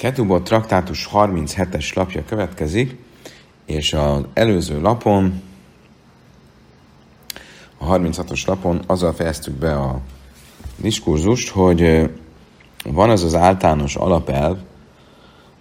Ketubot 0.00 0.44
traktátus 0.44 1.08
37-es 1.12 1.94
lapja 1.94 2.24
következik, 2.24 2.96
és 3.66 3.92
az 3.92 4.24
előző 4.32 4.80
lapon, 4.80 5.42
a 7.78 7.84
36-os 7.84 8.46
lapon 8.46 8.82
azzal 8.86 9.12
fejeztük 9.12 9.54
be 9.54 9.74
a 9.74 10.00
diskurzust, 10.76 11.48
hogy 11.48 12.10
van 12.84 13.10
az 13.10 13.24
az 13.24 13.34
általános 13.34 13.96
alapelv, 13.96 14.58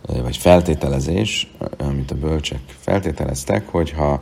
vagy 0.01 0.37
feltételezés, 0.37 1.51
amit 1.77 2.11
a 2.11 2.15
bölcsek 2.15 2.61
feltételeztek, 2.77 3.67
hogyha 3.67 4.21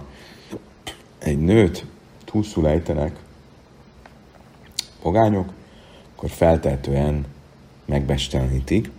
egy 1.20 1.40
nőt 1.40 1.86
túlszul 2.26 2.68
ejtenek 2.68 3.20
pogányok, 5.02 5.50
akkor 6.16 6.30
feltehetően 6.30 7.26
megbestelenítik, 7.86 8.96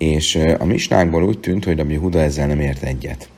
és 0.00 0.38
a 0.58 0.64
misnákból 0.64 1.22
úgy 1.22 1.38
tűnt, 1.38 1.64
hogy 1.64 1.76
Rabbi 1.76 1.94
Huda 1.94 2.20
ezzel 2.20 2.46
nem 2.46 2.60
ért 2.60 2.82
egyet. 2.82 3.28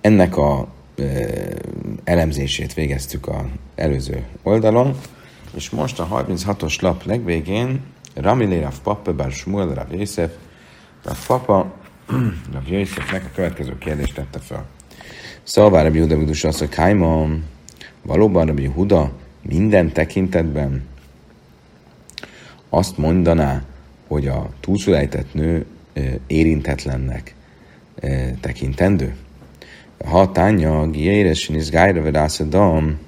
Ennek 0.00 0.36
a 0.36 0.68
elemzését 2.04 2.74
végeztük 2.74 3.28
az 3.28 3.44
előző 3.74 4.24
oldalon, 4.42 4.96
és 5.54 5.70
most 5.70 6.00
a 6.00 6.08
36-os 6.26 6.80
lap 6.80 7.04
legvégén 7.04 7.80
Rami 8.14 8.60
Rav 8.60 8.74
Papa 8.82 9.14
Bar 9.14 9.32
Shmuel 9.32 9.74
Rav 9.74 9.92
Yosef, 9.92 10.30
Rav 11.04 11.26
Papa 11.26 11.74
Rav 12.52 12.68
Yosefnek 12.68 13.24
a 13.24 13.34
következő 13.34 13.78
kérdést 13.78 14.14
tette 14.14 14.38
fel. 14.38 14.66
Szóval 15.42 15.82
Rabbi 15.82 15.98
Huda 15.98 16.18
Vidus 16.18 16.44
azt, 16.44 16.58
hogy 16.58 16.68
Kaimon, 16.68 17.44
valóban 18.02 18.46
Rabbi 18.46 18.66
Huda 18.66 19.12
minden 19.42 19.92
tekintetben 19.92 20.86
azt 22.68 22.98
mondaná, 22.98 23.62
hogy 24.06 24.26
a 24.26 24.50
túlszulejtett 24.60 25.34
nő 25.34 25.66
érintetlennek 26.26 27.34
tekintendő. 28.40 29.14
Ha 30.04 30.32
tánya, 30.32 30.90
giéres, 30.90 31.48
is 31.48 31.70
gájra 31.70 32.02
vedász 32.02 32.40
a 32.40 32.44
dam, 32.44 32.98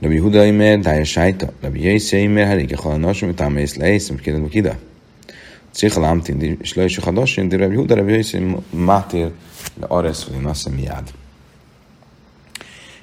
Rabbi 0.00 0.18
Huda 0.18 0.44
imer, 0.44 0.78
dája 0.78 1.04
sájta, 1.04 1.52
Rabbi 1.60 1.82
Jésze 1.82 2.16
imer, 2.16 2.46
helige 2.46 2.76
halanos, 2.76 3.22
amit 3.22 3.40
ám 3.40 3.56
ész 3.56 3.74
leész, 3.74 4.10
amit 4.10 4.22
kérdem 4.22 4.46
ide. 4.50 4.78
Céha 5.70 6.00
lámtin, 6.00 6.56
és 6.60 6.74
le 6.74 6.84
is 6.84 6.98
a 6.98 7.02
hadosin, 7.02 7.48
de 7.48 7.56
Rabbi 7.56 7.74
Huda, 7.74 7.94
Rabbi 7.94 8.12
Jésze 8.12 8.40
mátér, 8.70 9.30
de 9.74 9.86
aresz, 9.86 10.24
vagy 10.24 10.44
azt 10.44 10.74
miád. 10.76 11.10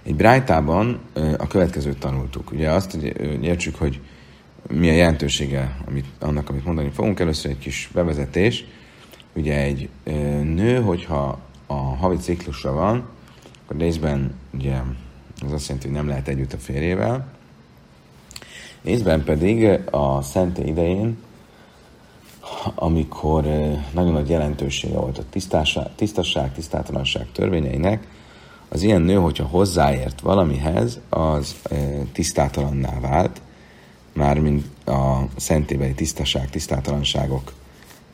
Egy 0.04 0.16
brájtában 0.16 1.00
a 1.38 1.48
következőt 1.48 1.98
tanultuk. 1.98 2.52
Ugye 2.52 2.70
azt, 2.70 2.92
hogy 2.92 3.14
értsük, 3.44 3.76
hogy 3.76 4.00
mi 4.68 4.90
a 4.90 4.94
jelentősége 4.94 5.78
amit, 5.88 6.06
annak, 6.20 6.50
amit 6.50 6.66
mondani 6.66 6.90
fogunk. 6.90 7.20
Először 7.20 7.52
egy 7.52 7.58
kis 7.58 7.90
bevezetés. 7.94 8.66
Ugye 9.34 9.56
egy 9.56 9.90
nő, 10.44 10.82
hogyha 10.82 11.40
a 11.68 11.74
havi 11.74 12.18
ciklusa 12.18 12.72
van, 12.72 13.10
akkor 13.64 13.78
részben 13.78 14.34
ugye 14.54 14.82
az 15.46 15.52
azt 15.52 15.68
jelenti, 15.68 15.88
hogy 15.88 15.98
nem 15.98 16.08
lehet 16.08 16.28
együtt 16.28 16.54
a 16.54 16.58
férjével, 16.58 17.28
részben 18.84 19.24
pedig 19.24 19.80
a 19.92 20.22
szenté 20.22 20.64
idején, 20.66 21.18
amikor 22.76 23.44
nagyon 23.94 24.12
nagy 24.12 24.30
jelentősége 24.30 24.98
volt 24.98 25.18
a 25.18 25.24
tisztásság, 25.30 25.96
tisztasság, 25.96 26.54
tisztátalanság 26.54 27.32
törvényeinek, 27.32 28.08
az 28.70 28.82
ilyen 28.82 29.02
nő, 29.02 29.16
hogyha 29.16 29.46
hozzáért 29.46 30.20
valamihez, 30.20 31.00
az 31.10 31.56
tisztátalanná 32.12 33.00
vált, 33.00 33.42
mármint 34.20 34.88
a 34.88 35.24
szentébeli 35.36 35.94
tisztaság, 35.94 36.50
tisztátalanságok 36.50 37.54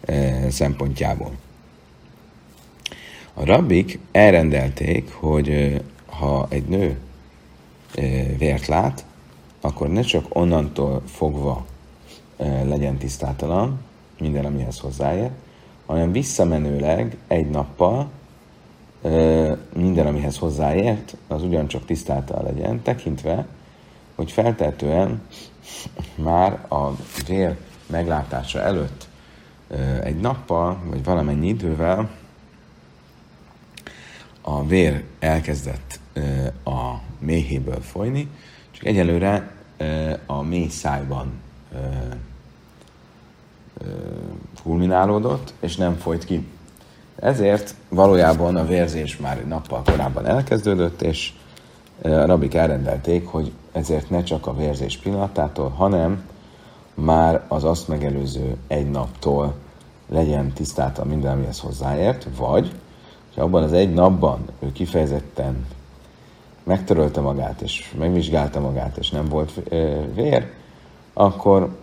e, 0.02 0.50
szempontjából. 0.50 1.32
A 3.34 3.46
rabbik 3.46 4.00
elrendelték, 4.12 5.12
hogy 5.14 5.50
e, 5.50 5.82
ha 6.06 6.46
egy 6.50 6.66
nő 6.66 6.98
e, 7.96 8.02
vért 8.38 8.66
lát, 8.66 9.06
akkor 9.62 9.90
ne 9.90 10.02
csak 10.02 10.26
onnantól 10.30 11.02
fogva 11.06 11.66
legyen 12.64 12.98
tisztátalan, 12.98 13.80
minden, 14.20 14.46
amihez 14.46 14.80
hozzáér, 14.80 15.30
hanem 15.86 16.12
visszamenőleg 16.12 17.18
egy 17.28 17.50
nappal 17.50 18.10
minden, 19.76 20.08
amihez 20.08 20.38
hozzáért, 20.38 21.18
az 21.28 21.44
ugyancsak 21.44 21.86
tisztátalan 21.86 22.44
legyen, 22.44 22.82
tekintve, 22.82 23.46
hogy 24.16 24.32
feltetően 24.32 25.22
már 26.16 26.66
a 26.68 26.96
vér 27.28 27.58
meglátása 27.88 28.62
előtt 28.62 29.08
egy 30.04 30.20
nappal, 30.20 30.82
vagy 30.86 31.04
valamennyi 31.04 31.48
idővel 31.48 32.10
a 34.42 34.66
vér 34.66 35.04
elkezdett 35.20 36.00
a 36.64 36.94
méhéből 37.20 37.82
folyni, 37.82 38.30
csak 38.72 38.86
egyelőre 38.86 39.52
a 40.26 40.42
mély 40.42 40.68
szájban 40.68 41.34
kulminálódott, 44.64 45.54
és 45.60 45.76
nem 45.76 45.98
folyt 45.98 46.26
ki. 46.26 46.48
Ezért 47.16 47.76
valójában 47.90 48.56
a 48.56 48.66
vérzés 48.66 49.18
már 49.18 49.48
nappal 49.48 49.82
korábban 49.86 50.26
elkezdődött, 50.26 51.02
és 51.02 51.34
a 52.02 52.26
rabik 52.26 52.54
elrendelték, 52.54 53.28
hogy 53.28 53.52
ezért 53.76 54.10
ne 54.10 54.24
csak 54.24 54.48
a 54.48 54.56
vérzés 54.56 54.98
pillanatától, 54.98 55.70
hanem 55.70 56.26
már 56.94 57.44
az 57.48 57.64
azt 57.64 57.88
megelőző 57.88 58.58
egy 58.68 58.90
naptól 58.90 59.54
legyen 60.10 60.54
tisztáltan 60.54 61.08
minden, 61.08 61.32
amihez 61.32 61.60
hozzáért, 61.60 62.28
vagy 62.38 62.72
ha 63.36 63.42
abban 63.42 63.64
az 63.64 63.74
egy 63.74 63.94
napban 63.94 64.46
ő 64.60 64.72
kifejezetten 64.72 65.66
megtörölte 66.64 67.22
magát, 67.22 67.62
és 67.62 67.94
megvizsgálta 67.98 68.60
magát, 68.60 68.98
és 68.98 69.10
nem 69.10 69.26
volt 69.26 69.52
vér, 70.14 70.52
akkor 71.14 71.78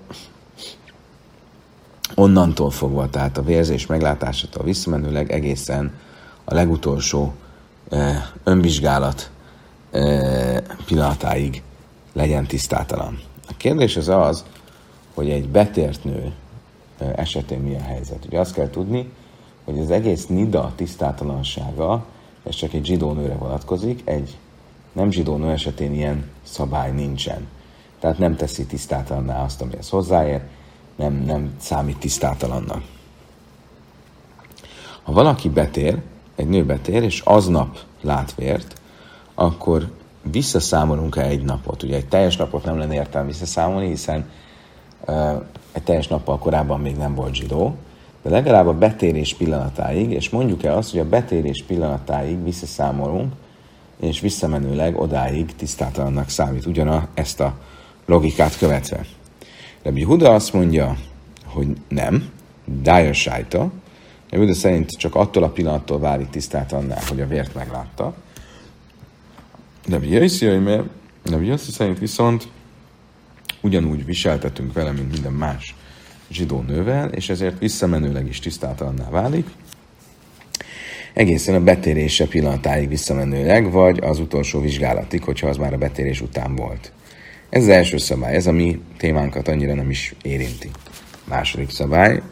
onnantól 2.15 2.71
fogva, 2.71 3.11
tehát 3.11 3.39
a 3.39 3.43
vérzés 3.43 3.87
meglátásától 3.87 4.65
visszamenőleg 4.65 5.33
egészen 5.33 5.95
a 6.45 6.55
legutolsó 6.55 7.35
önvizsgálat 8.45 9.31
pillanatáig 10.87 11.63
legyen 12.13 12.47
tisztátalan. 12.47 13.21
A 13.49 13.53
kérdés 13.57 13.97
az 13.97 14.09
az, 14.09 14.45
hogy 15.15 15.31
egy 15.31 15.49
betért 15.49 16.05
nő 16.05 16.33
esetén 16.99 17.61
mi 17.61 17.75
a 17.75 17.83
helyzet. 17.83 18.25
Ugye 18.25 18.39
azt 18.39 18.55
kell 18.55 18.71
tudni, 18.71 19.11
hogy 19.65 19.79
az 19.79 19.91
egész 19.91 20.27
nida 20.27 20.73
tisztátalansága, 20.77 22.05
ez 22.43 22.55
csak 22.55 22.73
egy 22.73 22.85
zsidó 22.85 23.13
nőre 23.13 23.35
vonatkozik, 23.35 24.01
egy 24.05 24.37
nem 24.93 25.11
zsidó 25.11 25.37
nő 25.37 25.51
esetén 25.51 25.95
ilyen 25.95 26.31
szabály 26.43 26.93
nincsen. 26.93 27.49
Tehát 27.99 28.19
nem 28.19 28.37
teszi 28.37 28.67
tisztátalanná 28.67 29.45
azt, 29.45 29.61
amihez 29.61 29.89
hozzáér, 29.89 30.41
nem, 30.97 31.13
nem 31.13 31.55
számít 31.59 31.99
tisztátalannak. 31.99 32.83
Ha 35.03 35.13
valaki 35.13 35.49
betér, 35.49 36.03
egy 36.37 36.49
nő 36.49 36.65
betér, 36.65 37.03
és 37.03 37.21
aznap 37.21 37.79
lát 38.01 38.35
vért, 38.35 38.81
akkor 39.35 39.91
visszaszámolunk 40.31 41.17
el 41.17 41.25
egy 41.25 41.43
napot. 41.43 41.83
Ugye 41.83 41.97
egy 41.97 42.09
teljes 42.09 42.37
napot 42.37 42.65
nem 42.65 42.79
lenne 42.79 42.95
értelme 42.95 43.29
visszaszámolni, 43.29 43.89
hiszen 43.89 44.29
egy 45.73 45.83
teljes 45.83 46.09
nappal 46.09 46.39
korábban 46.39 46.81
még 46.81 46.97
nem 46.97 47.15
volt 47.15 47.35
zsidó, 47.35 47.77
de 48.23 48.31
legalább 48.31 48.67
a 48.67 48.79
betérés 48.79 49.35
pillanatáig, 49.35 50.11
és 50.11 50.31
mondjuk 50.31 50.63
el 50.65 50.77
azt, 50.77 50.91
hogy 50.91 51.01
a 51.01 51.09
betérés 51.09 51.63
pillanatáig 51.63 52.45
visszaszámolunk, 52.45 53.33
és 54.01 54.21
visszamenőleg 54.21 55.01
odáig 55.01 55.57
tisztátalannak 55.57 56.29
számít 56.29 56.67
ugyana 56.67 57.09
ezt 57.15 57.41
a 57.41 57.55
logikát 58.07 58.59
követve. 58.59 59.05
Rabbi 59.83 60.03
Huda 60.03 60.35
azt 60.35 60.53
mondja, 60.53 60.97
hogy 61.45 61.67
nem, 61.89 62.31
Dyer 62.65 63.15
sájta, 63.15 63.59
Rabbi 64.31 64.45
Huda 64.45 64.55
szerint 64.55 64.91
csak 64.91 65.15
attól 65.15 65.43
a 65.43 65.49
pillanattól 65.49 65.99
válik 65.99 66.31
tisztátalanná, 66.31 66.99
hogy 67.09 67.21
a 67.21 67.27
vért 67.27 67.55
meglátta, 67.55 68.15
Rabbi 69.89 70.19
mert 70.59 70.85
Rabbi 71.23 71.47
Yossi 71.47 71.71
szerint 71.71 71.99
viszont 71.99 72.49
ugyanúgy 73.61 74.05
viseltetünk 74.05 74.73
vele, 74.73 74.91
mint 74.91 75.13
minden 75.13 75.33
más 75.33 75.75
zsidó 76.31 76.61
nővel, 76.61 77.09
és 77.09 77.29
ezért 77.29 77.59
visszamenőleg 77.59 78.29
is 78.29 78.39
tisztátalanná 78.39 79.11
válik, 79.11 79.47
egészen 81.13 81.55
a 81.55 81.63
betérése 81.63 82.27
pillanatáig 82.27 82.89
visszamenőleg, 82.89 83.71
vagy 83.71 83.99
az 84.03 84.19
utolsó 84.19 84.61
vizsgálatig, 84.61 85.25
hogyha 85.25 85.49
az 85.49 85.57
már 85.57 85.73
a 85.73 85.79
betérés 85.79 86.21
után 86.21 86.57
volt. 86.57 86.93
Ez 87.51 87.63
az 87.63 87.69
első 87.69 87.97
szabály, 87.97 88.35
ez 88.35 88.47
a 88.47 88.53
mi 88.53 88.81
témánkat 88.97 89.49
annyira 89.49 89.75
nem 89.75 89.91
is 89.91 90.15
érinti. 90.23 90.71
Második 91.25 91.71
szabály, 91.71 92.23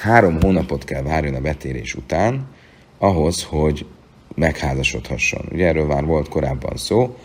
három 0.00 0.40
hónapot 0.40 0.84
kell 0.84 1.02
várjon 1.02 1.34
a 1.34 1.40
betérés 1.40 1.94
után, 1.94 2.46
ahhoz, 2.98 3.42
hogy 3.42 3.86
megházasodhasson. 4.36 5.44
Ugye 5.52 5.66
erről 5.66 5.86
már 5.86 6.04
volt 6.04 6.28
korábban 6.28 6.76
szó. 6.76 7.16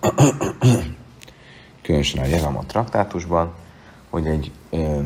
különösen 1.82 2.22
a 2.22 2.26
Jevamot 2.26 2.66
traktátusban, 2.66 3.54
hogy 4.10 4.26
egy 4.26 4.50
ö, 4.70 4.98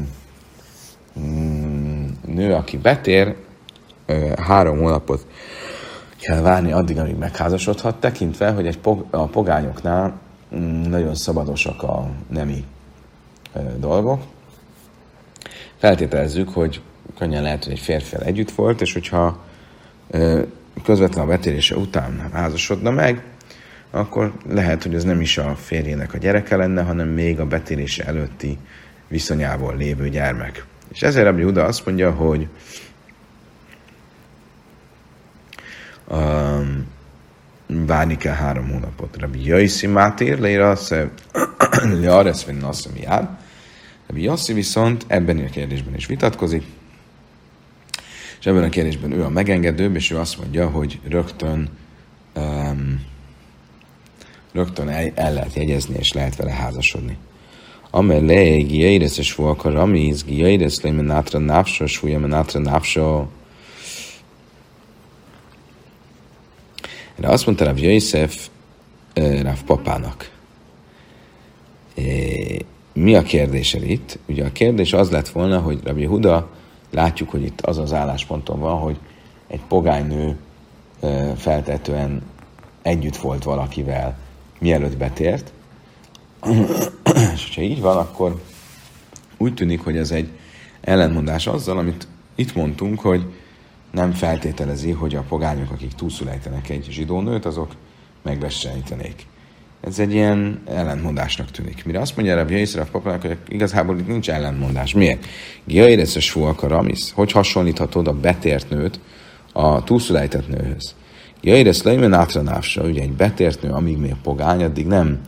mm, 1.20 2.06
nő, 2.26 2.54
aki 2.54 2.76
betér, 2.76 3.36
ö, 4.06 4.32
három 4.36 4.78
hónapot 4.78 5.26
kell 6.20 6.40
várni 6.40 6.72
addig, 6.72 6.98
amíg 6.98 7.16
megházasodhat, 7.16 8.00
tekintve, 8.00 8.50
hogy 8.50 8.66
egy 8.66 8.78
pog, 8.78 9.06
a 9.10 9.26
pogányoknál 9.26 10.20
mm, 10.54 10.82
nagyon 10.82 11.14
szabadosak 11.14 11.82
a 11.82 12.10
nemi 12.28 12.64
ö, 13.52 13.60
dolgok. 13.78 14.22
Feltételezzük, 15.76 16.48
hogy 16.48 16.80
könnyen 17.18 17.42
lehet, 17.42 17.64
hogy 17.64 17.72
egy 17.72 17.78
férfivel 17.78 18.26
együtt 18.26 18.50
volt, 18.50 18.80
és 18.80 18.92
hogyha 18.92 19.38
ö, 20.10 20.42
közvetlen 20.84 21.24
a 21.24 21.28
betérése 21.28 21.76
után 21.76 22.30
házasodna 22.32 22.90
meg, 22.90 23.22
akkor 23.90 24.32
lehet, 24.48 24.82
hogy 24.82 24.94
ez 24.94 25.04
nem 25.04 25.20
is 25.20 25.38
a 25.38 25.54
férjének 25.54 26.14
a 26.14 26.18
gyereke 26.18 26.56
lenne, 26.56 26.82
hanem 26.82 27.08
még 27.08 27.40
a 27.40 27.46
betérése 27.46 28.04
előtti 28.04 28.58
viszonyából 29.08 29.76
lévő 29.76 30.08
gyermek. 30.08 30.64
És 30.92 31.02
ezért 31.02 31.26
Rabbi 31.26 31.42
Huda 31.42 31.64
azt 31.64 31.86
mondja, 31.86 32.10
hogy 32.10 32.48
um, 36.08 36.86
várni 37.66 38.16
kell 38.16 38.34
három 38.34 38.70
hónapot. 38.70 39.16
Rabbi 39.20 39.46
Jaiszi 39.46 39.86
Mátér 39.86 40.38
leírasz, 40.38 40.92
learesz, 42.02 42.44
vagy 42.44 42.56
nasszem 42.56 42.92
jád. 42.96 43.28
Rabbi 44.06 44.22
Jasszi 44.22 44.52
viszont 44.52 45.04
ebben 45.06 45.38
a 45.38 45.50
kérdésben 45.50 45.94
is 45.94 46.06
vitatkozik, 46.06 46.64
és 48.42 48.48
ebben 48.48 48.62
a 48.62 48.68
kérdésben 48.68 49.12
ő 49.12 49.24
a 49.24 49.28
megengedőbb, 49.28 49.94
és 49.94 50.10
ő 50.10 50.18
azt 50.18 50.38
mondja, 50.38 50.68
hogy 50.68 51.00
rögtön 51.08 51.68
um, 52.36 53.06
rögtön 54.52 54.88
el, 54.88 55.12
el 55.14 55.32
lehet 55.32 55.54
jegyezni, 55.54 55.96
és 55.98 56.12
lehet 56.12 56.36
vele 56.36 56.50
házasodni. 56.50 57.16
Amelé, 57.90 58.60
giaides 58.60 59.18
és 59.18 59.34
volka 59.34 59.70
ramiz, 59.70 60.24
giaides 60.24 60.80
le 60.80 60.90
menátra 60.90 61.38
nápsa, 61.38 61.86
súlya 61.86 62.18
menátra 62.18 62.60
nápsa. 62.60 63.28
Erre 67.14 67.28
azt 67.28 67.46
mondta 67.46 67.64
Rav 67.64 67.78
Jöjszef 67.78 68.48
Rav 69.14 69.62
papának. 69.66 70.30
Mi 72.92 73.14
a 73.14 73.22
kérdése 73.22 73.78
itt? 73.78 74.18
Ugye 74.26 74.44
a 74.44 74.52
kérdés 74.52 74.92
az 74.92 75.10
lett 75.10 75.28
volna, 75.28 75.58
hogy 75.60 75.80
Rabbi 75.84 76.04
Huda, 76.04 76.50
látjuk, 76.92 77.30
hogy 77.30 77.42
itt 77.42 77.60
az 77.60 77.78
az 77.78 77.92
állásponton 77.92 78.60
van, 78.60 78.78
hogy 78.78 78.98
egy 79.46 79.60
pogánynő 79.68 80.38
feltetően 81.36 82.22
együtt 82.82 83.16
volt 83.16 83.44
valakivel, 83.44 84.18
mielőtt 84.58 84.96
betért. 84.96 85.52
És 87.34 87.44
hogyha 87.44 87.62
így 87.62 87.80
van, 87.80 87.96
akkor 87.96 88.42
úgy 89.36 89.54
tűnik, 89.54 89.80
hogy 89.80 89.96
ez 89.96 90.10
egy 90.10 90.30
ellentmondás 90.80 91.46
azzal, 91.46 91.78
amit 91.78 92.06
itt 92.34 92.54
mondtunk, 92.54 93.00
hogy 93.00 93.34
nem 93.90 94.12
feltételezi, 94.12 94.90
hogy 94.90 95.14
a 95.14 95.24
pogányok, 95.28 95.70
akik 95.70 95.92
túlszulejtenek 95.92 96.68
egy 96.68 96.86
zsidó 96.90 97.20
nőt, 97.20 97.44
azok 97.44 97.74
megvessenítenék. 98.22 99.26
Ez 99.86 99.98
egy 99.98 100.12
ilyen 100.12 100.60
ellentmondásnak 100.66 101.50
tűnik. 101.50 101.84
Mire 101.84 102.00
azt 102.00 102.16
mondja 102.16 102.34
Rabbi 102.34 102.54
Yisrael 102.54 102.86
papának, 102.90 103.22
hogy 103.22 103.36
igazából 103.48 103.98
itt 103.98 104.06
nincs 104.06 104.30
ellentmondás. 104.30 104.94
Miért? 104.94 105.26
Fuak 106.18 106.62
a 106.62 106.68
ramisz. 106.68 107.12
Hogy 107.14 107.32
hasonlíthatod 107.32 108.08
a 108.08 108.12
betért 108.12 108.70
nőt 108.70 109.00
a 109.52 109.84
túlszulejtett 109.84 110.48
nőhöz? 110.48 110.94
Jairesz 111.40 111.82
leimen 111.82 112.12
átranávsa, 112.12 112.82
ugye 112.82 113.02
egy 113.02 113.12
betért 113.12 113.62
nő, 113.62 113.70
amíg 113.70 113.96
még 113.96 114.14
pogány, 114.22 114.62
addig 114.62 114.86
nem 114.86 115.20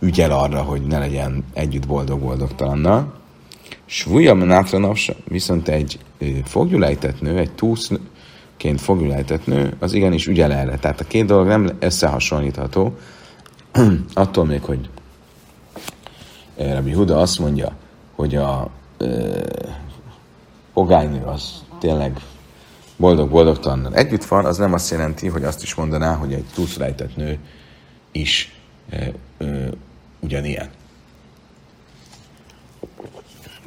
ügyel 0.00 0.30
arra, 0.30 0.62
hogy 0.62 0.82
ne 0.82 0.98
legyen 0.98 1.44
együtt 1.54 1.86
boldog-boldogtalannal. 1.86 3.14
Svúja 3.86 4.34
menátranavsa, 4.34 5.14
viszont 5.24 5.68
egy 5.68 5.98
fogjulejtett 6.44 7.20
nő, 7.20 7.38
egy 7.38 7.52
túszként 7.52 8.80
fogjulejtett 8.80 9.46
nő, 9.46 9.76
az 9.78 9.92
igenis 9.92 10.26
ügyel 10.26 10.52
erre. 10.52 10.76
Tehát 10.76 11.00
a 11.00 11.04
két 11.04 11.24
dolog 11.24 11.46
nem 11.46 11.70
összehasonlítható, 11.78 12.98
attól 14.14 14.44
még, 14.44 14.62
hogy 14.62 14.88
Rabbi 16.56 16.92
Huda 16.92 17.20
azt 17.20 17.38
mondja, 17.38 17.72
hogy 18.14 18.34
a 18.34 18.70
e, 18.98 19.06
pogánynő 20.72 21.22
az 21.22 21.64
tényleg 21.78 22.20
boldog-boldogtalannal 22.96 23.94
együtt 23.94 24.24
van, 24.24 24.44
az 24.44 24.56
nem 24.56 24.72
azt 24.72 24.90
jelenti, 24.90 25.28
hogy 25.28 25.44
azt 25.44 25.62
is 25.62 25.74
mondaná, 25.74 26.14
hogy 26.14 26.32
egy 26.32 26.44
túlszulejtett 26.54 27.16
nő 27.16 27.38
is 28.12 28.54
e, 28.90 29.12
e, 29.38 29.68
ugyanilyen. 30.20 30.68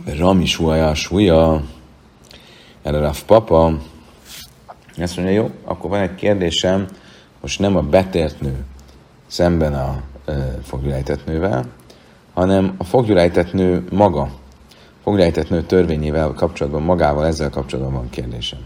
Rami 0.05 0.45
súlya, 0.45 0.93
súlya, 0.93 1.63
erre 2.81 2.99
Raf 2.99 3.23
Papa, 3.23 3.79
azt 4.97 5.15
mondja, 5.15 5.35
jó, 5.35 5.51
akkor 5.63 5.89
van 5.89 5.99
egy 5.99 6.15
kérdésem, 6.15 6.87
most 7.41 7.59
nem 7.59 7.75
a 7.75 7.81
betért 7.81 8.41
nő 8.41 8.65
szemben 9.33 9.73
a 9.73 10.01
e, 10.25 10.33
foggyulejtett 10.63 11.25
nővel, 11.25 11.65
hanem 12.33 12.75
a 12.77 12.83
foggyulejtett 12.83 13.53
nő 13.53 13.83
maga, 13.91 14.29
foggyulejtett 15.03 15.49
nő 15.49 15.63
törvényével 15.63 16.33
kapcsolatban, 16.35 16.81
magával 16.81 17.25
ezzel 17.25 17.49
kapcsolatban 17.49 17.93
van 17.93 18.09
kérdésem. 18.09 18.59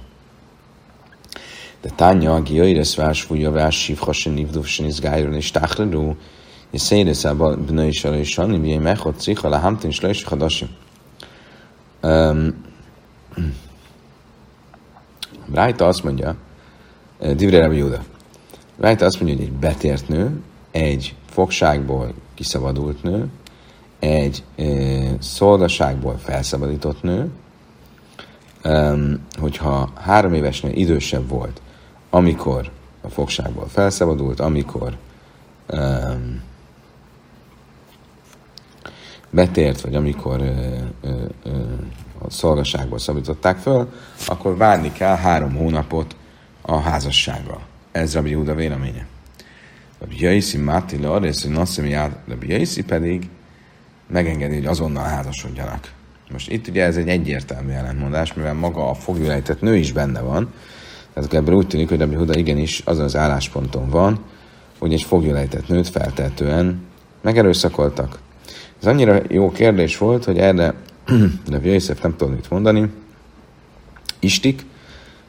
De 1.82 1.90
tánya, 1.96 2.34
a 2.34 2.42
giaires 2.42 2.96
vás 2.96 3.22
fújja 3.22 3.52
vás 3.52 3.84
sívha 3.84 4.12
se 4.12 4.30
nívduf 4.30 4.68
se 4.68 4.84
nizgájról 4.84 5.34
és 5.34 5.52
táchrerú, 5.52 6.16
és 6.72 6.82
széres 6.82 7.26
a 7.26 7.36
bnői 7.56 7.92
sara 7.92 8.18
és 8.18 8.30
sanni, 8.30 8.58
mi 8.58 8.78
mechot 8.78 9.20
cicha 9.20 9.50
le 9.50 9.58
hamtin 9.58 9.90
és 9.90 10.02
lejsi 10.02 10.24
hadasim. 10.24 10.70
Rájta 15.54 15.88
azt 15.88 16.04
mondja, 16.04 16.36
Divre 17.36 17.60
Rabbi 17.60 17.78
Jóda, 17.78 18.04
Rájta 18.78 19.06
azt 19.06 19.22
mondja, 19.22 19.38
hogy 19.38 19.46
egy 19.46 19.60
betért 19.60 20.08
nő, 20.08 20.42
egy 20.78 21.16
fogságból 21.30 22.14
kiszabadult 22.34 23.04
nő, 23.04 23.28
egy 24.00 24.44
e, 24.56 24.64
szolgaságból 25.20 26.18
felszabadított 26.18 27.02
nő, 27.02 27.30
um, 28.64 29.26
hogyha 29.40 29.90
három 29.96 30.34
évesnél 30.34 30.72
idősebb 30.72 31.30
volt, 31.30 31.62
amikor 32.10 32.72
a 33.02 33.10
fogságból 33.10 33.68
felszabadult, 33.68 34.40
amikor 34.40 34.98
um, 35.70 36.42
betért, 39.30 39.82
vagy 39.82 39.96
amikor 39.96 40.40
uh, 40.42 40.78
uh, 41.04 41.12
uh, 41.46 41.62
a 42.20 42.30
szolgaságból 42.30 43.00
szabadították 43.00 43.58
föl, 43.58 43.92
akkor 44.28 44.58
várni 44.58 44.92
kell 44.92 45.16
három 45.16 45.56
hónapot 45.56 46.16
a 46.62 46.80
házasságra. 46.80 47.60
Ez 47.92 48.14
Rabbi 48.14 48.30
Júda 48.30 48.56
véleménye. 48.56 49.08
Rabbi 50.00 50.16
Jaiszi 50.20 50.58
Máti 50.58 51.02
le 51.02 51.12
arrész, 51.12 51.44
hogy 51.44 51.52
Nasszemi 51.52 51.94
Rabbi 52.28 52.50
Jaiszi 52.50 52.84
pedig 52.84 53.30
megengedi, 54.08 54.56
hogy 54.56 54.66
azonnal 54.66 55.04
házasodjanak. 55.04 55.92
Most 56.32 56.52
itt 56.52 56.68
ugye 56.68 56.84
ez 56.84 56.98
egy 56.98 57.08
egyértelmű 57.08 57.72
ellentmondás, 57.72 58.34
mivel 58.34 58.54
maga 58.54 58.90
a 58.90 58.94
fogjulejtett 58.94 59.62
nő 59.62 59.76
is 59.76 59.92
benne 59.92 60.20
van, 60.20 60.54
tehát 61.14 61.34
ebből 61.34 61.56
úgy 61.56 61.68
tűnik, 61.68 61.90
hogy 61.90 62.00
Rabbi 62.00 62.16
Huda 62.16 62.38
igenis 62.38 62.82
azon 62.86 63.04
az 63.04 63.16
állásponton 63.16 63.90
van, 63.90 64.20
hogy 64.80 64.94
egy 64.94 65.02
foglyolejtett 65.02 65.68
nőt 65.68 65.88
feltehetően 65.88 66.82
megerőszakoltak. 67.22 68.20
Ez 68.80 68.88
annyira 68.88 69.22
jó 69.30 69.52
kérdés 69.52 69.98
volt, 69.98 70.24
hogy 70.24 70.38
erre 70.38 70.74
Rabbi 71.52 71.70
Yosef 71.70 72.02
nem 72.02 72.16
tudom 72.16 72.34
mit 72.34 72.50
mondani. 72.50 72.92
Istik, 74.20 74.66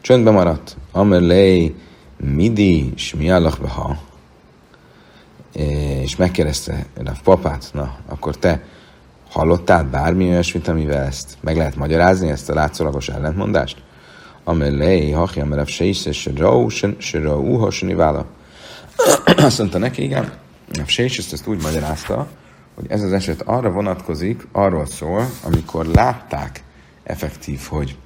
csöndbe 0.01 0.31
maradt. 0.31 0.77
Amelei 0.93 1.75
midi 2.17 2.93
smiálach 2.97 3.61
beha. 3.61 3.99
És 5.53 6.17
megkérdezte 6.17 6.87
a 7.05 7.11
papát, 7.25 7.71
na, 7.73 7.97
akkor 8.09 8.37
te 8.37 8.63
hallottál 9.31 9.85
bármi 9.85 10.29
olyasmit, 10.29 10.69
amivel 10.69 11.05
ezt 11.05 11.37
meg 11.41 11.57
lehet 11.57 11.77
magyarázni, 11.77 12.31
ezt 12.31 12.51
a 12.51 12.55
látszólagos 12.55 13.09
ellentmondást? 13.09 13.83
amelé, 14.49 15.11
hachja, 15.11 15.45
mert 15.45 15.69
se 15.69 15.85
is, 15.85 16.07
se 16.11 16.31
rau, 16.37 16.69
se 16.99 17.21
rau, 17.21 17.71
vála. 17.95 18.27
Azt 19.37 19.59
mondta 19.59 19.79
neki, 19.79 20.03
igen, 20.03 20.33
a 20.73 20.83
is 20.87 21.19
ezt 21.19 21.47
úgy 21.47 21.63
magyarázta, 21.63 22.29
hogy 22.75 22.87
ez 22.89 23.03
az 23.03 23.13
eset 23.13 23.43
arra 23.43 23.71
vonatkozik, 23.71 24.47
arról 24.53 24.87
szól, 24.87 25.31
amikor 25.43 25.87
látták 25.87 26.63
effektív, 27.03 27.61
hogy 27.69 27.97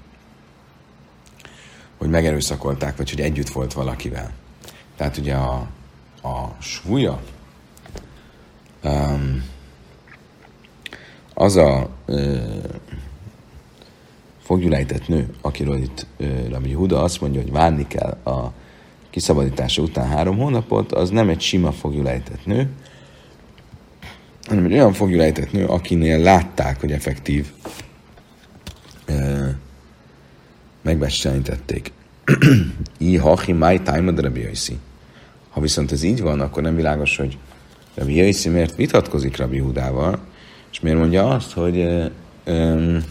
hogy 1.98 2.10
megerőszakolták, 2.10 2.96
vagy 2.96 3.10
hogy 3.10 3.20
együtt 3.20 3.48
volt 3.48 3.72
valakivel. 3.72 4.30
Tehát 4.96 5.16
ugye 5.16 5.34
a, 5.34 5.66
a 6.22 6.56
súlya, 6.60 7.20
um, 8.84 9.44
az 11.34 11.56
a 11.56 11.88
uh, 12.06 12.64
fogjulejtett 14.42 15.08
nő, 15.08 15.34
akiről 15.40 15.76
itt 15.76 16.06
Rabbi 16.50 16.72
Huda 16.72 17.02
azt 17.02 17.20
mondja, 17.20 17.40
hogy 17.40 17.52
várni 17.52 17.86
kell 17.86 18.16
a 18.24 18.52
kiszabadítása 19.10 19.82
után 19.82 20.08
három 20.08 20.38
hónapot, 20.38 20.92
az 20.92 21.10
nem 21.10 21.28
egy 21.28 21.40
sima 21.40 21.72
fogjulejtett 21.72 22.46
nő, 22.46 22.70
hanem 24.48 24.64
egy 24.64 24.72
olyan 24.72 24.92
fogjulejtett 24.92 25.52
nő, 25.52 25.66
akinél 25.66 26.18
látták, 26.18 26.80
hogy 26.80 26.92
effektív 26.92 27.52
megbecsenítették. 30.82 31.92
I 32.98 33.16
hachi 33.26 33.52
mai 33.52 33.80
tájmad 33.80 34.20
Rabbi 34.20 34.48
Ha 35.52 35.60
viszont 35.60 35.92
ez 35.92 36.02
így 36.02 36.22
van, 36.22 36.40
akkor 36.40 36.62
nem 36.62 36.74
világos, 36.74 37.16
hogy 37.16 37.38
Rabbi 37.94 38.16
Jaisi 38.16 38.48
miért 38.48 38.76
vitatkozik 38.76 39.36
Rabbi 39.36 39.58
Hudával, 39.58 40.18
és 40.70 40.80
miért 40.80 40.98
mondja 40.98 41.28
azt, 41.28 41.52
hogy 41.52 41.86
um, 42.46 43.04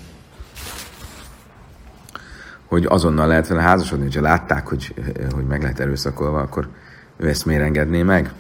hogy 2.71 2.86
azonnal 2.86 3.27
lehet 3.27 3.48
vele 3.48 3.62
házasodni, 3.62 4.03
hogyha 4.03 4.21
látták, 4.21 4.67
hogy, 4.67 4.93
hogy 5.31 5.45
meg 5.45 5.62
lehet 5.62 5.79
erőszakolva, 5.79 6.39
akkor 6.39 6.67
ő 7.17 7.27
ezt 7.27 7.45
miért 7.45 7.62
engedné 7.62 8.01
meg? 8.01 8.33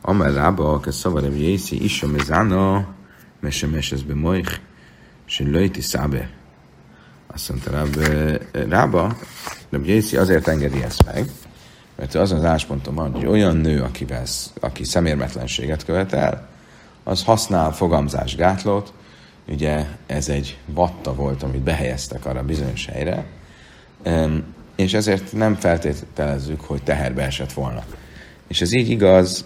Amel 0.00 0.32
rába, 0.32 0.72
a 0.72 0.90
szavar 0.90 1.22
Rabbi 1.22 1.42
Jaisi, 1.42 1.84
is 1.84 2.02
a 2.02 2.06
mezána, 2.06 2.86
mese 3.40 3.66
meses 3.66 4.02
be 4.02 4.14
moich, 4.14 4.60
és 5.26 5.38
löjti 5.38 5.80
szábe. 5.80 6.30
Azt 7.26 7.48
mondta 7.48 7.70
Ráb, 7.70 7.96
Rába, 8.68 9.16
Rabbi 9.70 9.88
Jaisi 9.88 10.16
azért 10.16 10.48
engedi 10.48 10.82
ezt 10.82 11.04
meg, 11.04 11.30
mert 11.96 12.14
az 12.14 12.32
az 12.32 12.44
áspontom 12.44 12.94
van, 12.94 13.12
hogy 13.12 13.26
olyan 13.26 13.56
nő, 13.56 13.82
akivel, 13.82 14.24
aki 14.60 14.84
szemérmetlenséget 14.84 15.84
követel, 15.84 16.48
az 17.02 17.24
használ 17.24 17.72
fogamzásgátlót, 17.72 18.92
ugye 19.48 19.86
ez 20.06 20.28
egy 20.28 20.58
vatta 20.66 21.14
volt, 21.14 21.42
amit 21.42 21.60
behelyeztek 21.60 22.26
arra 22.26 22.42
bizonyos 22.42 22.86
helyre, 22.86 23.24
és 24.76 24.94
ezért 24.94 25.32
nem 25.32 25.54
feltételezzük, 25.54 26.60
hogy 26.60 26.82
teherbe 26.82 27.22
esett 27.22 27.52
volna. 27.52 27.84
És 28.48 28.60
ez 28.60 28.72
így 28.72 28.90
igaz 28.90 29.44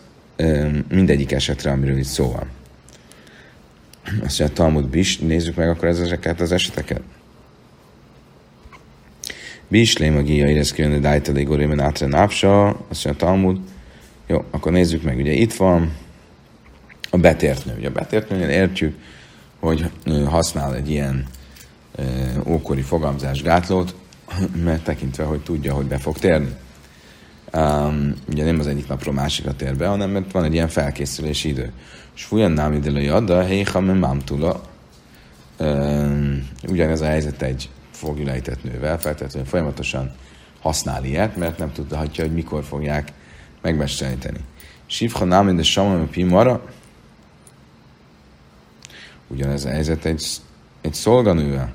mindegyik 0.88 1.32
esetre, 1.32 1.70
amiről 1.70 1.98
itt 1.98 2.04
szó 2.04 2.30
van. 2.30 2.50
Azt 4.24 4.38
mondja, 4.38 4.56
Talmud 4.56 4.86
Bis, 4.86 5.18
nézzük 5.18 5.54
meg 5.54 5.68
akkor 5.68 5.88
ezeket 5.88 6.40
az 6.40 6.52
eseteket. 6.52 7.00
Bislém 9.68 10.16
a 10.16 10.20
gíja 10.20 10.48
érezkőjön, 10.48 10.90
de 10.90 10.98
dájteli 10.98 11.42
gorémen 11.42 11.80
átre 11.80 12.06
nápsa, 12.06 12.66
azt 12.68 13.04
mondja 13.04 13.26
Talmud. 13.26 13.58
Jó, 14.26 14.44
akkor 14.50 14.72
nézzük 14.72 15.02
meg, 15.02 15.18
ugye 15.18 15.32
itt 15.32 15.54
van 15.54 15.92
a 17.10 17.16
betért 17.16 17.64
nő. 17.64 17.74
Ugye 17.78 17.88
a 17.88 17.92
betért 17.92 18.28
nőnél 18.28 18.48
értjük, 18.48 18.96
hogy 19.60 19.90
használ 20.26 20.74
egy 20.74 20.90
ilyen 20.90 21.26
ókori 22.46 22.82
fogamzás 22.82 23.42
gátlót, 23.42 23.94
mert 24.64 24.84
tekintve, 24.84 25.24
hogy 25.24 25.40
tudja, 25.40 25.74
hogy 25.74 25.86
be 25.86 25.98
fog 25.98 26.18
térni. 26.18 26.48
Um, 27.52 28.14
ugye 28.28 28.44
nem 28.44 28.58
az 28.58 28.66
egyik 28.66 28.88
napról 28.88 29.14
másikra 29.14 29.56
tér 29.56 29.76
be, 29.76 29.86
hanem 29.86 30.10
mert 30.10 30.32
van 30.32 30.44
egy 30.44 30.52
ilyen 30.52 30.68
felkészülési 30.68 31.48
idő. 31.48 31.72
És 32.14 32.24
fújan 32.24 32.52
nám 32.52 32.72
ide 32.72 33.12
adda, 33.12 33.44
héha 33.44 33.80
mám 33.80 34.18
tula. 34.18 34.62
Um, 35.58 36.48
ugyanez 36.68 37.00
a 37.00 37.06
helyzet 37.06 37.42
egy 37.42 37.68
fogjulejtett 37.98 38.64
nővel, 38.64 39.00
feltétlenül 39.00 39.48
folyamatosan 39.48 40.14
használ 40.60 41.04
ilyet, 41.04 41.36
mert 41.36 41.58
nem 41.58 41.72
tudhatja, 41.72 42.24
hogy 42.24 42.32
mikor 42.32 42.64
fogják 42.64 43.12
megmesteríteni. 43.62 44.38
Sivha 44.86 45.24
nám 45.24 45.48
ide 45.48 45.62
samam 45.62 46.10
pimara. 46.10 46.64
Ugyanez 49.26 49.64
a 49.64 49.68
helyzet 49.68 50.04
egy, 50.04 50.26
egy 50.80 50.94
szolganővel 50.94 51.72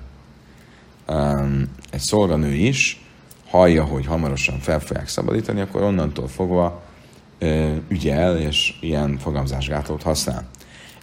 um, 1.07 1.63
egy 1.91 1.99
szolganő 1.99 2.53
is 2.53 3.01
hallja, 3.49 3.83
hogy 3.83 4.05
hamarosan 4.05 4.59
fel 4.59 4.79
fogják 4.79 5.07
szabadítani, 5.07 5.61
akkor 5.61 5.81
onnantól 5.81 6.27
fogva 6.27 6.83
uh, 7.41 7.75
ügyel, 7.87 8.37
és 8.37 8.77
ilyen 8.81 9.17
fogamzásgátlót 9.17 10.03
használ. 10.03 10.47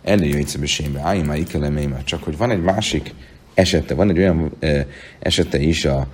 Előjöjtszebösénbe 0.03 1.01
állj 1.01 1.23
már 1.23 2.05
csak 2.05 2.23
hogy 2.23 2.37
van 2.37 2.51
egy 2.51 2.63
másik 2.63 3.15
esete, 3.55 3.95
van 3.95 4.11
egy 4.11 4.19
olyan 4.19 4.57
esete 5.19 5.59
is 5.59 5.85
a 5.85 6.07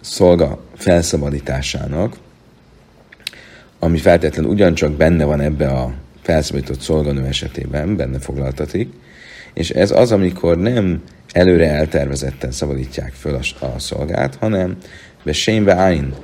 szolga 0.00 0.60
felszabadításának, 0.74 2.16
ami 3.78 3.98
feltétlenül 3.98 4.50
ugyancsak 4.50 4.92
benne 4.92 5.24
van 5.24 5.40
ebbe 5.40 5.68
a 5.68 5.92
felszabadított 6.22 6.80
szolganő 6.80 7.24
esetében, 7.24 7.96
benne 7.96 8.18
foglaltatik, 8.18 8.92
és 9.52 9.70
ez 9.70 9.90
az, 9.90 10.12
amikor 10.12 10.58
nem 10.58 11.02
előre 11.32 11.70
eltervezetten 11.70 12.50
szabadítják 12.50 13.12
föl 13.12 13.34
a, 13.34 13.64
a 13.64 13.78
szolgát, 13.78 14.34
hanem 14.34 14.76
be 15.22 15.32
sénbe 15.32 15.74
áin, 15.74 16.14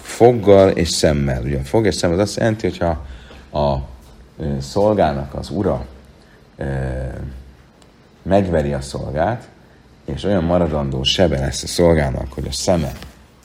foggal 0.00 0.70
és 0.70 0.88
szemmel. 0.88 1.42
Ugye 1.42 1.58
a 1.58 1.64
fog 1.64 1.86
és 1.86 1.94
szem 1.94 2.12
az 2.12 2.18
azt 2.18 2.36
jelenti, 2.36 2.68
hogyha 2.68 3.06
a 3.60 3.76
szolgának 4.60 5.34
az 5.34 5.50
ura 5.50 5.86
megveri 8.22 8.72
a 8.72 8.80
szolgát, 8.80 9.48
és 10.06 10.24
olyan 10.24 10.44
maradandó 10.44 11.02
sebe 11.02 11.38
lesz 11.38 11.62
a 11.62 11.66
szolgának, 11.66 12.32
hogy 12.32 12.46
a 12.46 12.52
szeme 12.52 12.92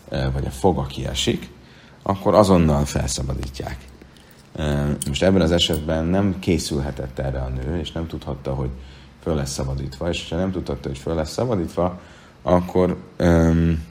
vagy 0.10 0.46
a 0.46 0.50
foga 0.50 0.86
kiesik, 0.86 1.50
akkor 2.04 2.36
azonnal 2.36 2.86
felszabadítják. 2.86 3.78
Most 5.08 5.24
ebben 5.24 5.42
az 5.42 5.52
esetben 5.52 6.06
nem 6.06 6.40
készülhetett 6.40 7.20
erre 7.20 7.40
a 7.40 7.48
nő, 7.48 7.80
és 7.80 7.92
nem 7.92 8.08
tudhatta, 8.08 8.54
hogy 8.54 8.70
föl 9.22 9.36
lesz 9.36 9.52
szabadítva, 9.52 10.10
és 10.10 10.30
ha 10.30 10.36
nem 10.36 10.52
tudhatta, 10.52 10.88
hogy 10.88 10.98
föl 10.98 11.16
lesz 11.16 11.32
szabadítva, 11.32 12.00
akkor 12.42 12.98
um, 13.20 13.86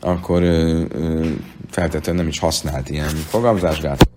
akkor 0.00 0.42
uh, 0.42 1.30
feltétlenül 1.70 2.20
nem 2.20 2.30
is 2.30 2.38
használt 2.38 2.88
ilyen 2.88 3.08
fogalmazásgát. 3.08 4.08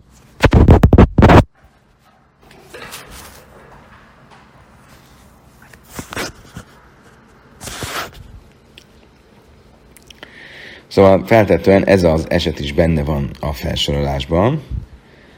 Szóval 10.96 11.26
feltetően 11.26 11.86
ez 11.86 12.04
az 12.04 12.26
eset 12.30 12.60
is 12.60 12.74
benne 12.74 13.04
van 13.04 13.30
a 13.40 13.54
felsorolásban, 13.54 14.62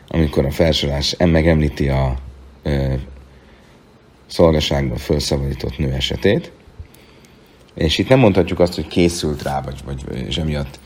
amikor 0.07 0.45
a 0.45 0.51
felsorolás 0.51 1.15
megemlíti 1.17 1.89
a 1.89 2.17
szolgaságban 4.27 4.97
felszabadított 4.97 5.77
nő 5.77 5.91
esetét. 5.91 6.51
És 7.73 7.97
itt 7.97 8.09
nem 8.09 8.19
mondhatjuk 8.19 8.59
azt, 8.59 8.75
hogy 8.75 8.87
készült 8.87 9.43
rá, 9.43 9.61
vagy, 9.61 9.79
vagy 9.85 10.25
és 10.27 10.37
emiatt 10.37 10.79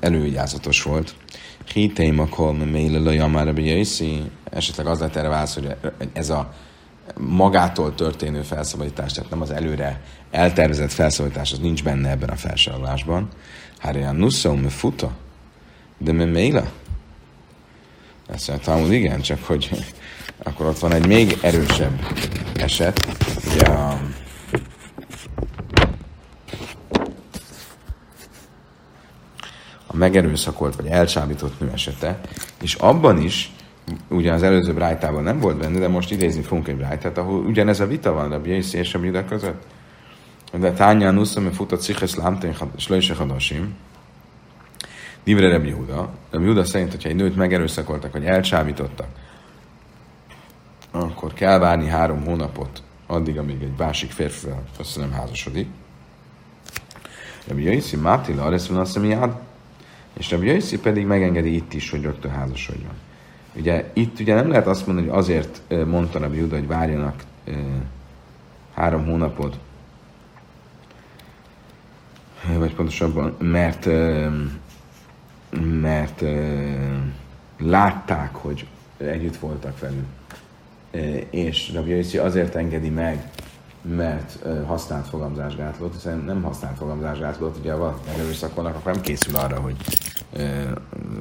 elővigyázatos 0.00 0.82
volt. 0.82 1.14
Hiteim 1.72 2.18
a 2.18 2.28
kolme 2.28 2.64
mélyle 2.64 3.12
jamára 3.12 3.52
esetleg 4.50 4.86
az 4.86 5.00
lett 5.00 5.16
erre 5.16 5.28
válasz, 5.28 5.54
hogy 5.54 5.74
ez 6.12 6.30
a 6.30 6.54
magától 7.16 7.94
történő 7.94 8.42
felszabadítás, 8.42 9.12
tehát 9.12 9.30
nem 9.30 9.40
az 9.40 9.50
előre 9.50 10.00
eltervezett 10.30 10.92
felszabadítás, 10.92 11.52
az 11.52 11.58
nincs 11.58 11.82
benne 11.82 12.10
ebben 12.10 12.28
a 12.28 12.36
felsorolásban. 12.36 13.28
Hárján 13.78 14.16
nusszom, 14.16 14.60
me 14.60 14.68
futa, 14.68 15.10
de 15.98 16.12
me 16.12 16.24
méla. 16.24 16.70
Ezt 18.28 18.48
mondtam, 18.48 18.92
igen, 18.92 19.20
csak 19.20 19.44
hogy 19.44 19.70
akkor 20.44 20.66
ott 20.66 20.78
van 20.78 20.92
egy 20.92 21.06
még 21.06 21.38
erősebb 21.42 22.06
eset, 22.54 23.06
ugye 23.46 23.64
a 23.64 24.00
a 29.92 29.96
megerőszakolt 29.96 30.76
vagy 30.76 30.86
elcsábított 30.86 31.60
nő 31.60 31.70
esete, 31.72 32.20
és 32.62 32.74
abban 32.74 33.22
is, 33.22 33.52
ugye 34.08 34.32
az 34.32 34.42
előző 34.42 34.74
brájtában 34.74 35.22
nem 35.22 35.40
volt 35.40 35.56
benne, 35.56 35.78
de 35.78 35.88
most 35.88 36.10
idézni 36.10 36.42
fogunk 36.42 36.68
egy 36.68 36.76
brájtát, 36.76 37.18
ahol 37.18 37.44
ugyanez 37.44 37.80
a 37.80 37.86
vita 37.86 38.12
van 38.12 38.32
a 38.32 38.40
Jaisi 38.44 38.78
és 38.78 38.94
a 38.94 39.04
Juda 39.04 39.24
között. 39.24 39.62
De 40.52 40.72
Tányán 40.72 41.14
Nusszam, 41.14 41.52
futott 41.52 41.80
Sziches 41.80 42.14
Lámtén 42.14 42.54
Slöjse 42.76 43.14
Hadasim, 43.14 43.74
Divre 45.24 45.48
Rebbi 45.48 45.68
Juda. 45.68 46.10
Rebbi 46.30 46.44
Juda 46.44 46.64
szerint, 46.64 46.90
hogyha 46.90 47.08
egy 47.08 47.14
nőt 47.14 47.36
megerőszakoltak, 47.36 48.12
vagy 48.12 48.24
elcsábítottak, 48.24 49.08
akkor 50.90 51.32
kell 51.32 51.58
várni 51.58 51.88
három 51.88 52.24
hónapot, 52.24 52.82
addig, 53.06 53.38
amíg 53.38 53.62
egy 53.62 53.72
másik 53.78 54.10
férfivel 54.10 54.62
össze 54.78 55.00
nem 55.00 55.12
házasodik. 55.12 55.68
Rabbi 57.46 57.62
Jaiszi 57.62 57.96
Mátila, 57.96 58.44
Aresz 58.44 58.66
van 58.66 58.78
azt 58.78 58.98
és 60.18 60.30
Rabbi 60.30 60.46
Jaiszi 60.46 60.78
pedig 60.78 61.06
megengedi 61.06 61.54
itt 61.54 61.72
is, 61.72 61.90
hogy 61.90 62.02
rögtön 62.02 62.30
házasodjon. 62.30 62.92
Ugye 63.54 63.90
itt 63.92 64.20
ugye 64.20 64.34
nem 64.34 64.48
lehet 64.48 64.66
azt 64.66 64.86
mondani, 64.86 65.08
hogy 65.08 65.18
azért 65.18 65.62
mondta 65.86 66.18
Rabbi 66.18 66.36
Juda, 66.36 66.56
hogy 66.56 66.66
várjanak 66.66 67.24
három 68.74 69.04
hónapot, 69.04 69.58
vagy 72.58 72.74
pontosabban, 72.74 73.36
mert 73.38 73.88
mert 75.80 76.22
látták, 77.58 78.34
hogy 78.34 78.66
együtt 78.98 79.36
voltak 79.36 79.78
velünk 79.78 80.06
és 81.30 81.72
Rabbi 81.74 81.90
Yossi 81.90 82.18
azért 82.18 82.54
engedi 82.54 82.88
meg, 82.88 83.30
mert 83.82 84.38
használt 84.66 85.08
fogamzásgátlót, 85.08 85.94
hiszen 85.94 86.18
nem 86.18 86.42
használt 86.42 86.76
fogamzásgátlót, 86.76 87.56
ugye 87.58 87.72
ha 87.72 88.00
erőszakolnak, 88.18 88.74
akkor 88.74 88.92
nem 88.92 89.02
készül 89.02 89.36
arra, 89.36 89.60
hogy 89.60 89.76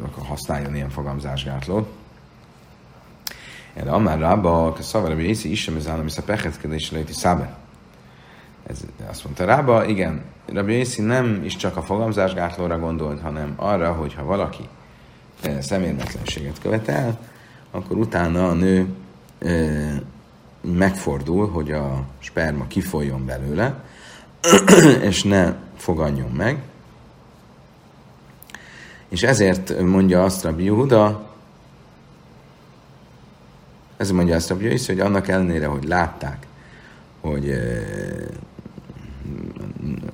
akkor 0.02 0.26
használjon 0.26 0.76
ilyen 0.76 0.90
fogamzásgátlót. 0.90 1.90
Rába, 3.74 4.66
a 4.66 4.82
szavar, 4.82 5.14
hogy 5.14 5.24
Észi 5.24 5.52
is 5.52 5.62
sem 5.62 5.76
ez 5.76 5.88
állam, 5.88 6.06
a 6.18 6.22
pechetkedés 6.26 6.92
lejti 6.92 7.14
szábe. 7.14 7.58
Ez, 8.68 8.80
azt 9.10 9.24
mondta 9.24 9.46
Rába, 9.46 9.86
igen, 9.86 10.22
Rabbi 10.46 10.74
Észi 10.74 11.02
nem 11.02 11.42
is 11.44 11.56
csak 11.56 11.78
a 11.78 11.82
fogamzásgátlóra 11.82 12.80
gondolt, 12.80 13.22
hanem 13.22 13.54
arra, 13.56 13.94
hogy 13.94 14.14
ha 14.14 14.24
valaki 14.24 14.64
eh, 15.42 15.62
szemérmetlenséget 15.62 16.60
követel, 16.62 17.20
akkor 17.72 17.98
utána 17.98 18.48
a 18.48 18.54
nő 18.54 18.88
e, 19.40 19.50
megfordul, 20.62 21.50
hogy 21.50 21.72
a 21.72 22.04
sperma 22.20 22.68
kifoljon 22.68 23.26
belőle, 23.26 23.84
és 25.10 25.24
ne 25.24 25.54
fogadjon 25.78 26.30
meg. 26.30 26.62
És 29.10 29.24
ezért 29.24 29.82
mondja 29.82 30.24
azt 30.24 30.44
Rabbi 30.44 30.64
Yehuda, 30.64 31.29
ez 34.00 34.12
mondja 34.12 34.36
azt 34.36 34.50
Rabbi 34.50 34.64
Yehuda, 34.64 34.86
hogy 34.86 35.00
annak 35.00 35.28
ellenére, 35.28 35.66
hogy 35.66 35.84
látták, 35.84 36.48
hogy 37.20 37.50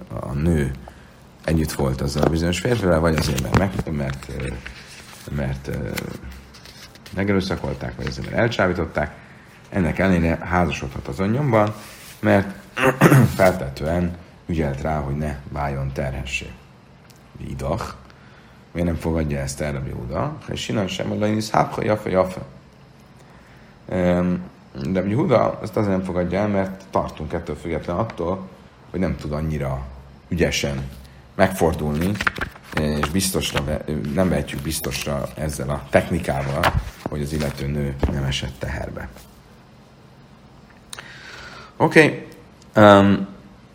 a 0.09 0.33
nő 0.33 0.71
együtt 1.43 1.71
volt 1.71 2.01
azzal 2.01 2.23
a 2.23 2.29
bizonyos 2.29 2.59
férfivel, 2.59 2.99
vagy 2.99 3.15
azért, 3.15 3.41
mert, 3.41 3.57
meg, 3.57 3.95
mert, 3.95 4.29
mert, 5.35 5.69
mert 5.69 5.69
megerőszakolták, 7.15 7.95
vagy 7.95 8.07
azért, 8.07 8.29
mert 8.29 8.41
elcsábították, 8.41 9.15
ennek 9.69 9.99
ellenére 9.99 10.39
házasodhat 10.41 11.07
az 11.07 11.19
anyomban, 11.19 11.73
mert 12.19 12.55
feltetően 13.37 14.17
ügyelt 14.45 14.81
rá, 14.81 14.99
hogy 14.99 15.15
ne 15.15 15.37
váljon 15.49 15.91
terhessé. 15.93 16.51
Idach, 17.49 17.93
miért 18.71 18.87
nem 18.87 18.97
fogadja 18.97 19.39
ezt 19.39 19.61
el 19.61 19.75
a 19.75 19.81
Yehuda? 19.87 20.37
Ha 20.47 20.55
sinan 20.55 20.87
sem, 20.87 21.11
a 21.11 21.15
lainis 21.15 21.49
hápha, 21.49 21.83
jafa, 21.83 22.09
jafa. 22.09 22.45
De 23.85 24.99
a 24.99 25.03
Yehuda 25.05 25.59
ezt 25.61 25.77
azért 25.77 25.95
nem 25.95 26.03
fogadja 26.03 26.39
el, 26.39 26.47
mert 26.47 26.85
tartunk 26.89 27.33
ettől 27.33 27.55
független 27.55 27.95
attól, 27.95 28.47
hogy 28.89 28.99
nem 28.99 29.15
tud 29.15 29.31
annyira 29.31 29.85
ügyesen 30.27 30.89
megfordulni, 31.35 32.11
és 32.79 33.09
biztosra, 33.09 33.63
nem 34.13 34.29
vehetjük 34.29 34.61
biztosra 34.61 35.27
ezzel 35.35 35.69
a 35.69 35.83
technikával, 35.89 36.73
hogy 37.09 37.21
az 37.21 37.33
illető 37.33 37.67
nő 37.67 37.95
nem 38.11 38.23
esett 38.23 38.59
teherbe. 38.59 39.09
Oké, 41.77 42.27
okay. 42.73 42.83
um, 42.83 43.27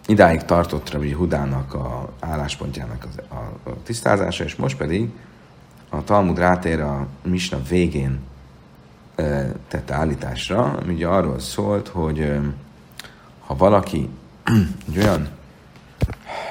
idáig 0.06 0.42
tartott 0.42 0.90
Rabbi 0.90 1.12
Hudának 1.12 1.74
a 1.74 2.12
álláspontjának 2.20 3.06
a, 3.28 3.34
a, 3.34 3.70
a 3.70 3.82
tisztázása, 3.82 4.44
és 4.44 4.56
most 4.56 4.76
pedig 4.76 5.10
a 5.88 6.04
Talmud 6.04 6.38
rátér 6.38 6.80
a 6.80 7.06
Misna 7.22 7.62
végén 7.68 8.20
tette 9.68 9.94
állításra, 9.94 10.62
ami 10.62 10.94
ugye 10.94 11.06
arról 11.06 11.38
szólt, 11.38 11.88
hogy 11.88 12.38
ha 13.46 13.56
valaki 13.56 14.08
egy 14.88 14.98
olyan 14.98 15.28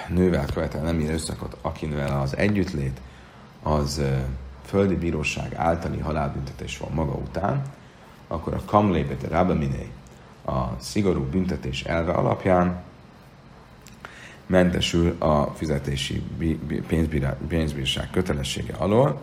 nővel 0.07 0.45
követel 0.53 0.81
nem 0.81 0.99
erőszakot, 0.99 1.57
akivel 1.61 2.21
az 2.21 2.37
együttlét 2.37 3.01
az 3.63 4.01
földi 4.65 4.95
bíróság 4.95 5.53
általi 5.55 5.99
halálbüntetés 5.99 6.77
van 6.77 6.91
maga 6.93 7.13
után, 7.13 7.61
akkor 8.27 8.53
a 8.53 8.61
kamlébet, 8.65 9.23
rabaminé, 9.29 9.89
a 10.45 10.79
szigorú 10.79 11.23
büntetés 11.23 11.83
elve 11.83 12.11
alapján 12.11 12.81
mentesül 14.45 15.15
a 15.19 15.43
fizetési 15.43 16.23
pénzbírság 17.47 18.09
kötelessége 18.11 18.73
alól, 18.77 19.21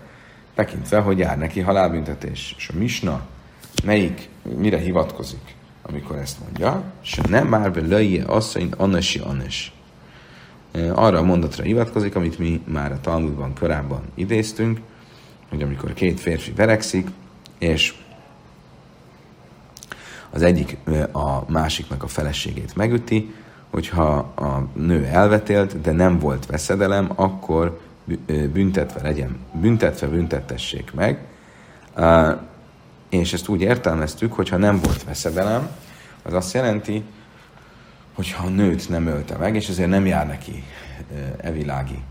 tekintve, 0.55 1.01
hogy 1.01 1.19
jár 1.19 1.39
neki 1.39 1.61
halálbüntetés. 1.61 2.55
És 2.57 2.69
a 2.69 2.79
misna 2.79 3.27
melyik, 3.85 4.29
mire 4.57 4.79
hivatkozik, 4.79 5.55
amikor 5.83 6.17
ezt 6.17 6.41
mondja? 6.41 6.83
Se 7.01 7.23
nem 7.29 7.47
már 7.47 7.73
be 7.73 7.81
löjje 7.81 8.25
asszony 8.25 8.71
annesi 8.77 9.19
annes. 9.19 9.73
Arra 10.95 11.19
a 11.19 11.23
mondatra 11.23 11.65
hivatkozik, 11.65 12.15
amit 12.15 12.39
mi 12.39 12.63
már 12.65 12.93
a 12.93 13.01
Talmudban 13.01 13.55
korábban 13.61 14.03
idéztünk, 14.15 14.81
hogy 15.49 15.63
amikor 15.63 15.93
két 15.93 16.21
férfi 16.21 16.53
verekszik, 16.53 17.09
és 17.59 17.95
az 20.31 20.43
egyik 20.43 20.77
a 21.13 21.51
másiknak 21.51 22.03
a 22.03 22.07
feleségét 22.07 22.77
megüti, 22.77 23.35
hogyha 23.71 24.17
a 24.37 24.69
nő 24.75 25.05
elvetélt, 25.05 25.81
de 25.81 25.93
nem 25.93 26.19
volt 26.19 26.47
veszedelem, 26.47 27.11
akkor 27.15 27.81
büntetve 28.53 29.03
legyen, 29.03 29.37
büntetve 29.53 30.07
büntettessék 30.07 30.93
meg. 30.95 31.25
És 33.21 33.33
ezt 33.33 33.49
úgy 33.49 33.61
értelmeztük, 33.61 34.33
hogy 34.33 34.49
ha 34.49 34.57
nem 34.57 34.81
volt 34.81 35.05
veszedelem, 35.05 35.69
az 36.23 36.33
azt 36.33 36.55
jelenti, 36.55 37.05
hogyha 38.15 38.47
a 38.47 38.49
nőt 38.49 38.89
nem 38.89 39.07
ölte 39.07 39.37
meg, 39.37 39.55
és 39.55 39.69
ezért 39.69 39.89
nem 39.89 40.07
jár 40.07 40.27
neki 40.27 40.65
evilági 41.37 42.03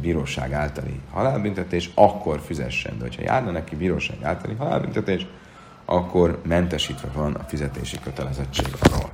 bíróság 0.00 0.52
általi 0.52 1.00
halálbüntetés, 1.12 1.90
akkor 1.94 2.40
fizessen. 2.40 2.98
De 2.98 3.04
hogyha 3.04 3.22
járna 3.22 3.50
neki 3.50 3.76
bíróság 3.76 4.16
általi 4.22 4.54
halálbüntetés, 4.54 5.26
akkor 5.84 6.40
mentesítve 6.44 7.08
van 7.14 7.34
a 7.34 7.42
fizetési 7.42 7.98
kötelezettség 8.02 8.66
alól. 8.80 9.10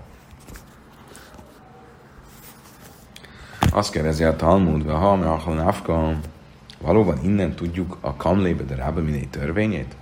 Azt 3.70 3.90
kérdezi 3.90 4.25
a 4.25 4.37
Talmud, 4.37 4.90
ha 4.90 5.16
Meachon 5.16 5.59
Afka, 5.59 6.18
valóban 6.81 7.18
innen 7.22 7.55
tudjuk 7.55 7.96
a 8.01 8.16
Kamlébe 8.16 8.62
de 8.62 8.75
Rába 8.75 9.01
miné 9.01 9.22
törvényét? 9.31 9.96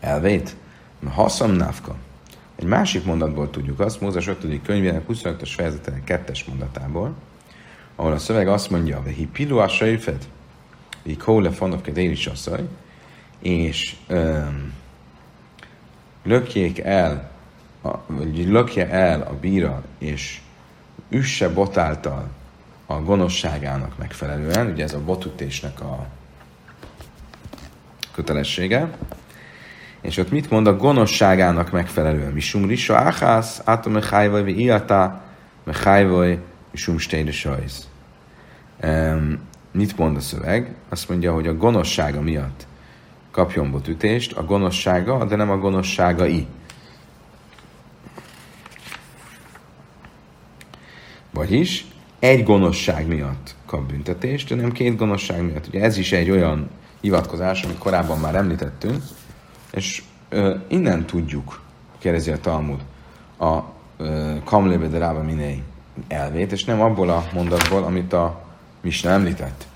Elvét? 0.00 0.56
Haszam 1.10 1.50
Nafka. 1.50 1.96
Egy 2.56 2.64
másik 2.64 3.04
mondatból 3.04 3.50
tudjuk 3.50 3.80
azt, 3.80 4.00
Mózes 4.00 4.26
5. 4.26 4.62
könyvének 4.62 5.04
25-ös 5.08 5.50
fejezetének 5.56 6.04
2 6.04 6.32
mondatából, 6.48 7.14
ahol 7.96 8.12
a 8.12 8.18
szöveg 8.18 8.48
azt 8.48 8.70
mondja, 8.70 9.02
hogy 9.02 9.26
pilu 9.26 9.56
a 9.56 9.68
sejfet, 9.68 10.28
hogy 11.02 11.16
kóle 11.16 11.50
egy 11.84 11.92
déli 11.92 12.14
sasszaj, 12.14 12.62
és 13.38 13.96
um, 14.08 14.72
lökjék 16.22 16.78
el, 16.78 17.30
a, 17.82 17.96
vagy 18.06 18.46
lökje 18.46 18.88
el 18.88 19.20
a 19.20 19.34
bíra, 19.40 19.82
és 19.98 20.40
üsse 21.08 21.48
botáltal 21.48 22.28
a 22.86 22.94
gonoszságának 23.00 23.98
megfelelően, 23.98 24.70
ugye 24.70 24.84
ez 24.84 24.94
a 24.94 25.04
botütésnek 25.04 25.80
a 25.80 26.06
kötelessége, 28.12 28.90
és 30.00 30.16
ott 30.16 30.30
mit 30.30 30.50
mond 30.50 30.66
a 30.66 30.76
gonoszságának 30.76 31.70
megfelelően? 31.70 32.32
Misum 32.32 32.66
risa 32.66 32.96
áhász, 32.96 33.60
átom 33.64 33.92
mechájvaj, 33.92 34.42
vagy 34.42 34.58
iata, 34.60 35.22
mechájvaj, 35.64 36.38
misum 36.70 36.98
stejre 36.98 37.32
sajsz. 37.32 37.88
Mit 39.72 39.96
mond 39.96 40.16
a 40.16 40.20
szöveg? 40.20 40.74
Azt 40.88 41.08
mondja, 41.08 41.32
hogy 41.32 41.46
a 41.46 41.56
gonoszsága 41.56 42.20
miatt 42.20 42.66
kapjon 43.30 43.70
botütést, 43.70 44.32
a 44.32 44.44
gonoszsága, 44.44 45.24
de 45.24 45.36
nem 45.36 45.50
a 45.50 45.58
gonoszságai. 45.58 46.46
Vagyis 51.30 51.86
egy 52.18 52.44
gonoszság 52.44 53.06
miatt 53.06 53.54
kap 53.66 53.88
büntetést, 53.88 54.48
de 54.48 54.54
nem 54.54 54.72
két 54.72 54.96
gonoszság 54.96 55.42
miatt. 55.42 55.66
Ugye 55.66 55.82
ez 55.82 55.96
is 55.96 56.12
egy 56.12 56.30
olyan 56.30 56.70
hivatkozás, 57.00 57.62
amit 57.62 57.78
korábban 57.78 58.18
már 58.18 58.34
említettünk, 58.34 59.02
és 59.70 60.02
ö, 60.28 60.54
innen 60.68 61.06
tudjuk, 61.06 61.60
kérdezi 61.98 62.30
a 62.30 62.40
Talmud, 62.40 62.80
a 63.38 63.60
Kamlébe 64.44 64.86
de 64.86 64.98
Rába 64.98 65.22
Miné 65.22 65.62
elvét, 66.08 66.52
és 66.52 66.64
nem 66.64 66.80
abból 66.80 67.10
a 67.10 67.24
mondatból, 67.32 67.84
amit 67.84 68.12
a 68.12 68.40
Misna 68.80 69.10
említett. 69.10 69.66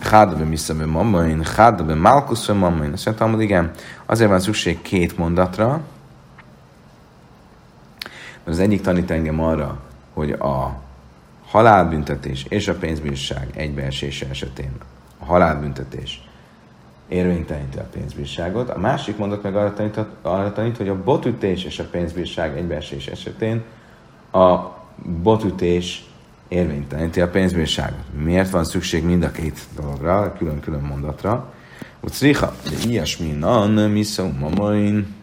Háda 0.00 0.36
be 0.36 0.44
misza 0.44 0.74
be 0.74 0.86
mamain, 0.86 1.44
háda 1.44 1.84
be 1.84 1.94
malkusz 1.94 2.46
be 2.46 2.52
mamain. 2.52 2.92
Azt 2.92 3.04
mondtam, 3.04 3.32
hogy 3.32 3.40
igen, 3.40 3.70
azért 4.06 4.30
van 4.30 4.40
szükség 4.40 4.82
két 4.82 5.18
mondatra, 5.18 5.68
mert 5.68 5.80
az 8.44 8.58
egyik 8.58 8.80
tanít 8.80 9.10
engem 9.10 9.40
arra, 9.40 9.80
hogy 10.12 10.30
a 10.30 10.80
halálbüntetés 11.46 12.44
és 12.48 12.68
a 12.68 12.74
pénzbírság 12.74 13.48
egybeesése 13.54 14.26
esetén 14.28 14.72
a 15.18 15.24
halálbüntetés 15.24 16.27
érvényteleníti 17.08 17.78
a 17.78 17.88
pénzbírságot. 17.92 18.70
A 18.70 18.78
másik 18.78 19.16
mondat 19.16 19.42
meg 19.42 19.56
arra 19.56 19.72
tanít, 19.72 20.00
arra 20.22 20.52
tanít, 20.52 20.76
hogy 20.76 20.88
a 20.88 21.02
botütés 21.02 21.64
és 21.64 21.78
a 21.78 21.84
pénzbírság 21.90 22.56
egybeesés 22.56 23.06
esetén 23.06 23.62
a 24.32 24.56
botütés 25.22 26.04
érvényteleníti 26.48 27.20
a 27.20 27.28
pénzbírságot. 27.28 28.04
Miért 28.22 28.50
van 28.50 28.64
szükség 28.64 29.04
mind 29.04 29.22
a 29.22 29.30
két 29.30 29.60
dologra, 29.76 30.34
külön-külön 30.38 30.82
mondatra? 30.82 31.52
Ucriha, 32.00 32.52
de 32.64 32.88
ilyesmi 32.88 33.30
nan, 33.30 33.70
misza 33.70 34.28
mamain, 34.38 35.14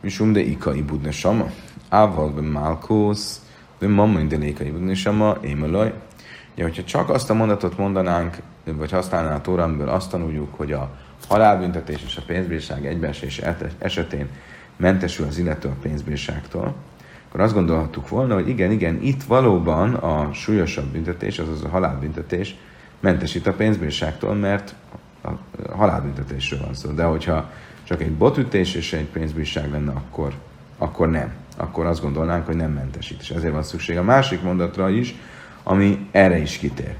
misum 0.00 0.32
de 0.32 0.40
ika 0.40 0.74
ibudne 0.74 1.10
sama. 1.10 1.50
Ával 1.88 2.30
be 2.30 2.40
malkusz, 2.40 3.40
de 3.78 3.88
mamma 3.88 4.20
indelékai 4.20 4.70
budnisama, 4.70 5.36
émelaj. 5.40 5.92
Ja, 6.54 6.64
hogyha 6.64 6.84
csak 6.84 7.10
azt 7.10 7.30
a 7.30 7.34
mondatot 7.34 7.78
mondanánk, 7.78 8.36
vagy 8.64 8.90
használnánk 8.90 9.36
a 9.36 9.40
Tóra, 9.40 9.62
amiből 9.62 9.88
azt 9.88 10.10
tanuljuk, 10.10 10.54
hogy 10.54 10.72
a 10.72 10.90
halálbüntetés 11.28 12.02
és 12.06 12.16
a 12.16 12.22
pénzbírság 12.26 12.86
egybeesés 12.86 13.40
esetén 13.78 14.28
mentesül 14.76 15.26
az 15.26 15.38
illető 15.38 15.68
a 15.68 15.76
pénzbírságtól, 15.82 16.74
akkor 17.28 17.40
azt 17.40 17.54
gondolhattuk 17.54 18.08
volna, 18.08 18.34
hogy 18.34 18.48
igen, 18.48 18.70
igen, 18.70 19.02
itt 19.02 19.22
valóban 19.22 19.94
a 19.94 20.32
súlyosabb 20.32 20.86
büntetés, 20.86 21.38
azaz 21.38 21.64
a 21.64 21.68
halálbüntetés 21.68 22.56
mentesít 23.00 23.46
a 23.46 23.52
pénzbírságtól, 23.52 24.34
mert 24.34 24.74
a 25.22 25.30
halálbüntetésről 25.76 26.60
van 26.60 26.74
szó. 26.74 26.90
De 26.90 27.04
hogyha 27.04 27.50
csak 27.82 28.02
egy 28.02 28.12
botütés 28.12 28.74
és 28.74 28.92
egy 28.92 29.04
pénzbírság 29.06 29.70
lenne, 29.70 29.92
akkor, 29.92 30.32
akkor 30.78 31.10
nem. 31.10 31.32
Akkor 31.56 31.86
azt 31.86 32.02
gondolnánk, 32.02 32.46
hogy 32.46 32.56
nem 32.56 32.72
mentesít. 32.72 33.20
És 33.20 33.30
ezért 33.30 33.52
van 33.52 33.62
szükség 33.62 33.96
a 33.96 34.02
másik 34.02 34.42
mondatra 34.42 34.88
is, 34.88 35.14
ami 35.62 36.08
erre 36.10 36.38
is 36.38 36.58
kitér. 36.58 36.94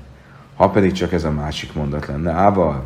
Ha 0.57 0.71
pedig 0.71 0.93
csak 0.93 1.13
ez 1.13 1.25
a 1.25 1.31
másik 1.31 1.73
mondat 1.73 2.07
lenne, 2.07 2.31
ával 2.31 2.85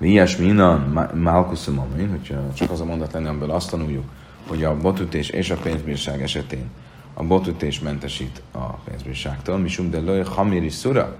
ilyesmi 0.00 0.46
innen 0.46 1.10
Malkuszum 1.14 1.78
amin, 1.78 2.10
hogyha 2.10 2.52
csak 2.54 2.70
az 2.70 2.80
a 2.80 2.84
mondat 2.84 3.12
lenne, 3.12 3.28
amiből 3.28 3.50
azt 3.50 3.70
tanuljuk, 3.70 4.04
hogy 4.48 4.64
a 4.64 4.76
botütés 4.76 5.28
és 5.28 5.50
a 5.50 5.56
pénzbírság 5.56 6.22
esetén 6.22 6.70
a 7.14 7.22
botütés 7.22 7.80
mentesít 7.80 8.42
a 8.52 8.58
pénzbírságtól, 8.58 9.58
mi 9.58 9.68
de 9.90 10.00
loj 10.00 10.22
hamiri 10.22 10.68
szura, 10.68 11.16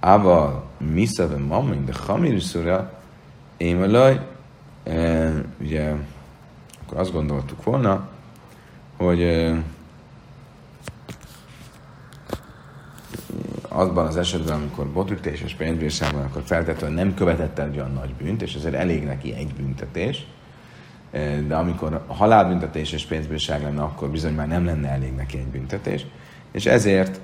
ával 0.00 0.64
miszave 0.78 1.36
mamin, 1.36 1.84
de 1.84 1.92
hamiri 2.06 2.40
szura, 2.40 3.00
én 3.56 3.90
loj, 3.90 4.20
e, 4.84 5.30
ugye, 5.60 5.94
akkor 6.84 6.98
azt 6.98 7.12
gondoltuk 7.12 7.64
volna, 7.64 8.08
hogy 8.96 9.52
azban 13.72 14.06
az 14.06 14.16
esetben, 14.16 14.56
amikor 14.56 14.86
botütés 14.86 15.40
és 15.40 15.54
pénzbírság 15.54 16.12
van, 16.12 16.22
akkor 16.22 16.42
feltétlenül 16.44 16.96
nem 16.96 17.14
követett 17.14 17.58
el 17.58 17.70
olyan 17.74 17.92
nagy 17.92 18.14
bűnt, 18.14 18.42
és 18.42 18.54
ezért 18.54 18.74
elég 18.74 19.04
neki 19.04 19.34
egy 19.34 19.54
büntetés. 19.54 20.26
De 21.46 21.54
amikor 21.54 22.04
halálbüntetés 22.06 22.92
és 22.92 23.04
pénzbírság 23.04 23.62
lenne, 23.62 23.82
akkor 23.82 24.10
bizony 24.10 24.34
már 24.34 24.48
nem 24.48 24.64
lenne 24.64 24.88
elég 24.88 25.14
neki 25.14 25.38
egy 25.38 25.46
büntetés. 25.46 26.06
És 26.50 26.66
ezért 26.66 27.20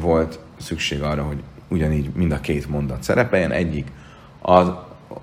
volt 0.00 0.38
szükség 0.56 1.02
arra, 1.02 1.22
hogy 1.22 1.42
ugyanígy 1.68 2.10
mind 2.14 2.32
a 2.32 2.40
két 2.40 2.68
mondat 2.68 3.02
szerepeljen. 3.02 3.50
Egyik, 3.50 3.92
az, 4.40 4.72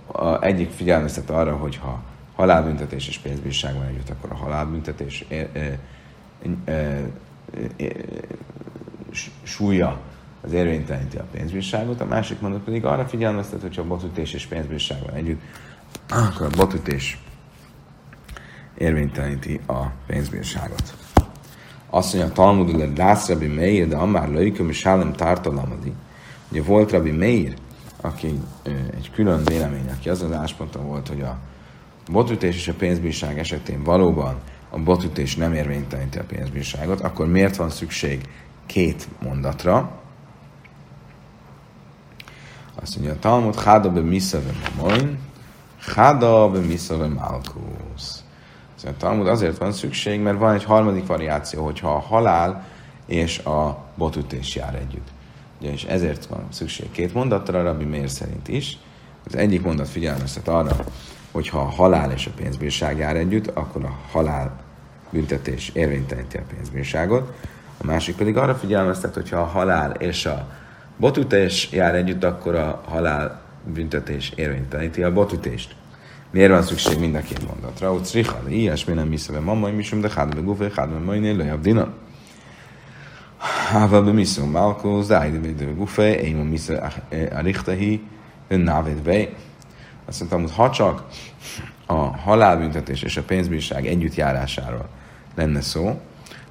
a, 0.05 0.43
egyik 0.43 0.71
figyelmeztet 0.71 1.29
arra, 1.29 1.55
hogy 1.55 1.75
ha 1.75 2.03
halálbüntetés 2.35 3.07
és 3.07 3.17
pénzbírság 3.17 3.73
van 3.73 3.85
együtt, 3.85 4.09
akkor 4.09 4.31
a 4.31 4.35
halálbüntetés 4.35 5.25
e, 5.29 5.35
e, 5.35 5.79
e, 6.65 7.01
súlya 9.43 9.99
az 10.41 10.53
érvényteleníti 10.53 11.17
a 11.17 11.25
pénzbírságot, 11.31 12.01
a 12.01 12.05
másik 12.05 12.39
mondat 12.39 12.61
pedig 12.61 12.85
arra 12.85 13.05
figyelmeztet, 13.05 13.61
hogy 13.61 13.75
ha 13.75 13.83
botütés 13.83 14.33
és 14.33 14.45
pénzbírság 14.45 15.01
van 15.05 15.13
együtt, 15.13 15.41
akkor 16.09 16.45
a 16.45 16.57
botütés 16.57 17.19
érvényteleníti 18.77 19.59
a 19.67 19.81
pénzbírságot. 20.07 20.95
Azt 21.89 22.13
mondja, 22.13 22.31
a 22.31 22.33
Talmud, 22.33 22.71
hogy 22.71 22.97
Lász 22.97 23.27
Rabbi 23.27 23.47
Meir, 23.47 23.87
de 23.87 23.95
Amár 23.95 24.29
Laikum 24.29 24.69
és 24.69 24.77
Sálem 24.77 25.13
Tartalamadi. 25.13 25.93
Ugye 26.51 26.63
volt 26.63 26.91
Rabbi 26.91 27.11
Meir, 27.11 27.53
aki 28.01 28.39
egy 28.95 29.11
külön 29.13 29.43
vélemény, 29.43 29.89
aki 29.97 30.09
az 30.09 30.21
az 30.21 30.31
ásponton 30.31 30.85
volt, 30.85 31.07
hogy 31.07 31.21
a 31.21 31.37
botütés 32.11 32.55
és 32.55 32.67
a 32.67 32.73
pénzbírság 32.73 33.39
esetén 33.39 33.83
valóban 33.83 34.37
a 34.69 34.79
botütés 34.79 35.35
nem 35.35 35.53
érvényteleníti 35.53 36.17
a 36.17 36.23
pénzbírságot, 36.23 37.01
akkor 37.01 37.27
miért 37.27 37.55
van 37.55 37.69
szükség 37.69 38.21
két 38.65 39.07
mondatra? 39.23 40.01
Azt 42.81 42.95
mondja 42.95 43.13
a 43.13 43.19
Talmud, 43.19 43.55
Háda 43.55 43.91
be 43.91 43.99
Miszave 43.99 44.51
Mamoin, 44.75 45.19
Háda 45.79 46.49
be 46.49 46.59
Miszave 46.59 47.07
Malkusz. 47.07 48.23
Szóval 48.75 48.93
a 48.93 48.97
Talmud 48.97 49.27
azért 49.27 49.57
van 49.57 49.71
szükség, 49.71 50.19
mert 50.19 50.37
van 50.37 50.53
egy 50.53 50.63
harmadik 50.63 51.05
variáció, 51.05 51.63
hogyha 51.63 51.95
a 51.95 51.99
halál 51.99 52.65
és 53.05 53.39
a 53.39 53.85
botütés 53.95 54.55
jár 54.55 54.75
együtt. 54.75 55.07
Ugye, 55.59 55.71
és 55.71 55.83
ezért 55.83 56.25
van 56.25 56.47
szükség 56.49 56.91
két 56.91 57.13
mondatra, 57.13 57.63
Rabbi 57.63 57.85
Mér 57.85 58.09
szerint 58.09 58.47
is. 58.47 58.77
Az 59.25 59.35
egyik 59.35 59.63
mondat 59.63 59.87
figyelmeztet 59.89 60.47
arra, 60.47 60.75
hogy 61.31 61.49
ha 61.49 61.59
a 61.59 61.69
halál 61.69 62.11
és 62.11 62.25
a 62.25 62.31
pénzbírság 62.35 62.97
jár 62.97 63.15
együtt, 63.15 63.47
akkor 63.47 63.85
a 63.85 63.97
halál 64.11 64.59
büntetés 65.09 65.69
érvényteleníti 65.73 66.37
a 66.37 66.43
pénzbírságot. 66.55 67.33
A 67.77 67.85
másik 67.85 68.15
pedig 68.15 68.37
arra 68.37 68.55
figyelmeztet, 68.55 69.13
hogyha 69.13 69.37
a 69.37 69.45
halál 69.45 69.91
és 69.91 70.25
a 70.25 70.47
botütés 70.97 71.69
jár 71.71 71.95
együtt, 71.95 72.23
akkor 72.23 72.55
a 72.55 72.81
halál 72.85 73.41
büntetés 73.73 74.31
érvényteleníti 74.35 75.03
a 75.03 75.13
botütést. 75.13 75.75
Miért 76.31 76.51
van 76.51 76.63
szükség 76.63 76.99
mind 76.99 77.15
a 77.15 77.21
két 77.21 77.47
mondatra? 77.47 77.93
Ott 77.93 78.05
szriha, 78.05 78.39
de 78.43 78.49
ilyesmi 78.49 78.93
nem 78.93 79.07
miszve 79.07 79.39
mamma, 79.39 79.69
misum, 79.69 80.01
de 80.01 80.09
hádbe 80.15 80.41
gufé, 80.41 80.71
hádbe 80.75 80.97
majné, 80.97 81.31
löjabb 81.31 81.61
dina. 81.61 81.93
Hával 83.71 84.03
be 84.03 84.11
miszum, 84.11 84.51
malkó, 84.51 85.01
zájde 85.01 85.39
be 85.39 85.71
gufé, 85.71 86.11
én 86.11 86.39
a 86.39 86.43
miszve 86.43 86.93
a 87.35 87.39
richtehi, 87.39 88.03
návéd 88.47 89.01
be. 89.01 89.27
Azt 90.05 90.19
mondtam, 90.19 90.41
hogy 90.41 90.53
ha 90.55 90.69
csak 90.69 91.05
a 91.85 91.93
halálbüntetés 91.93 93.01
és 93.01 93.17
a 93.17 93.23
pénzbírság 93.23 93.87
együttjárásáról 93.87 94.89
lenne 95.35 95.61
szó, 95.61 96.01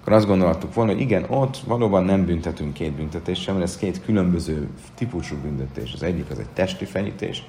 akkor 0.06 0.18
azt 0.18 0.26
gondoltuk 0.26 0.74
volna, 0.74 0.92
hogy 0.92 1.00
igen, 1.00 1.24
ott 1.28 1.56
valóban 1.56 2.04
nem 2.04 2.24
büntetünk 2.24 2.72
két 2.72 2.92
büntetést 2.92 3.42
sem, 3.42 3.54
mert 3.54 3.66
ez 3.66 3.76
két 3.76 4.04
különböző 4.04 4.68
típusú 4.94 5.36
büntetés. 5.36 5.92
Az 5.92 6.02
egyik 6.02 6.30
az 6.30 6.38
egy 6.38 6.48
testi 6.48 6.84
fenyítés, 6.84 7.44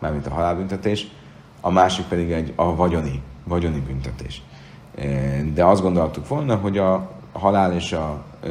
mármint 0.00 0.26
a 0.26 0.30
halálbüntetés, 0.30 1.06
a 1.60 1.70
másik 1.70 2.04
pedig 2.04 2.30
egy 2.30 2.52
a 2.56 2.74
vagyoni, 2.74 3.22
vagyoni 3.44 3.82
büntetés. 3.86 4.42
E, 4.94 5.42
de 5.54 5.64
azt 5.64 5.82
gondoltuk 5.82 6.28
volna, 6.28 6.56
hogy 6.56 6.78
a 6.78 7.10
halál 7.32 7.74
és 7.74 7.92
a 7.92 8.24
e, 8.44 8.48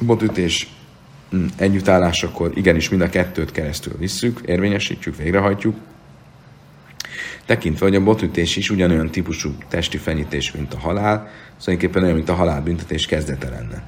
botütés 0.00 0.76
együttállásakor 1.56 2.50
igenis 2.54 2.88
mind 2.88 3.02
a 3.02 3.08
kettőt 3.08 3.52
keresztül 3.52 3.96
visszük, 3.98 4.40
érvényesítjük, 4.44 5.16
végrehajtjuk, 5.16 5.76
tekintve, 7.46 7.86
hogy 7.86 7.94
a 7.94 8.02
botütés 8.02 8.56
is 8.56 8.70
ugyanolyan 8.70 9.10
típusú 9.10 9.50
testi 9.68 9.96
fenyítés, 9.96 10.52
mint 10.52 10.74
a 10.74 10.78
halál, 10.78 11.28
szóval 11.56 11.90
olyan, 11.94 12.14
mint 12.14 12.28
a 12.28 12.34
halálbüntetés 12.34 13.06
kezdete 13.06 13.48
lenne. 13.48 13.82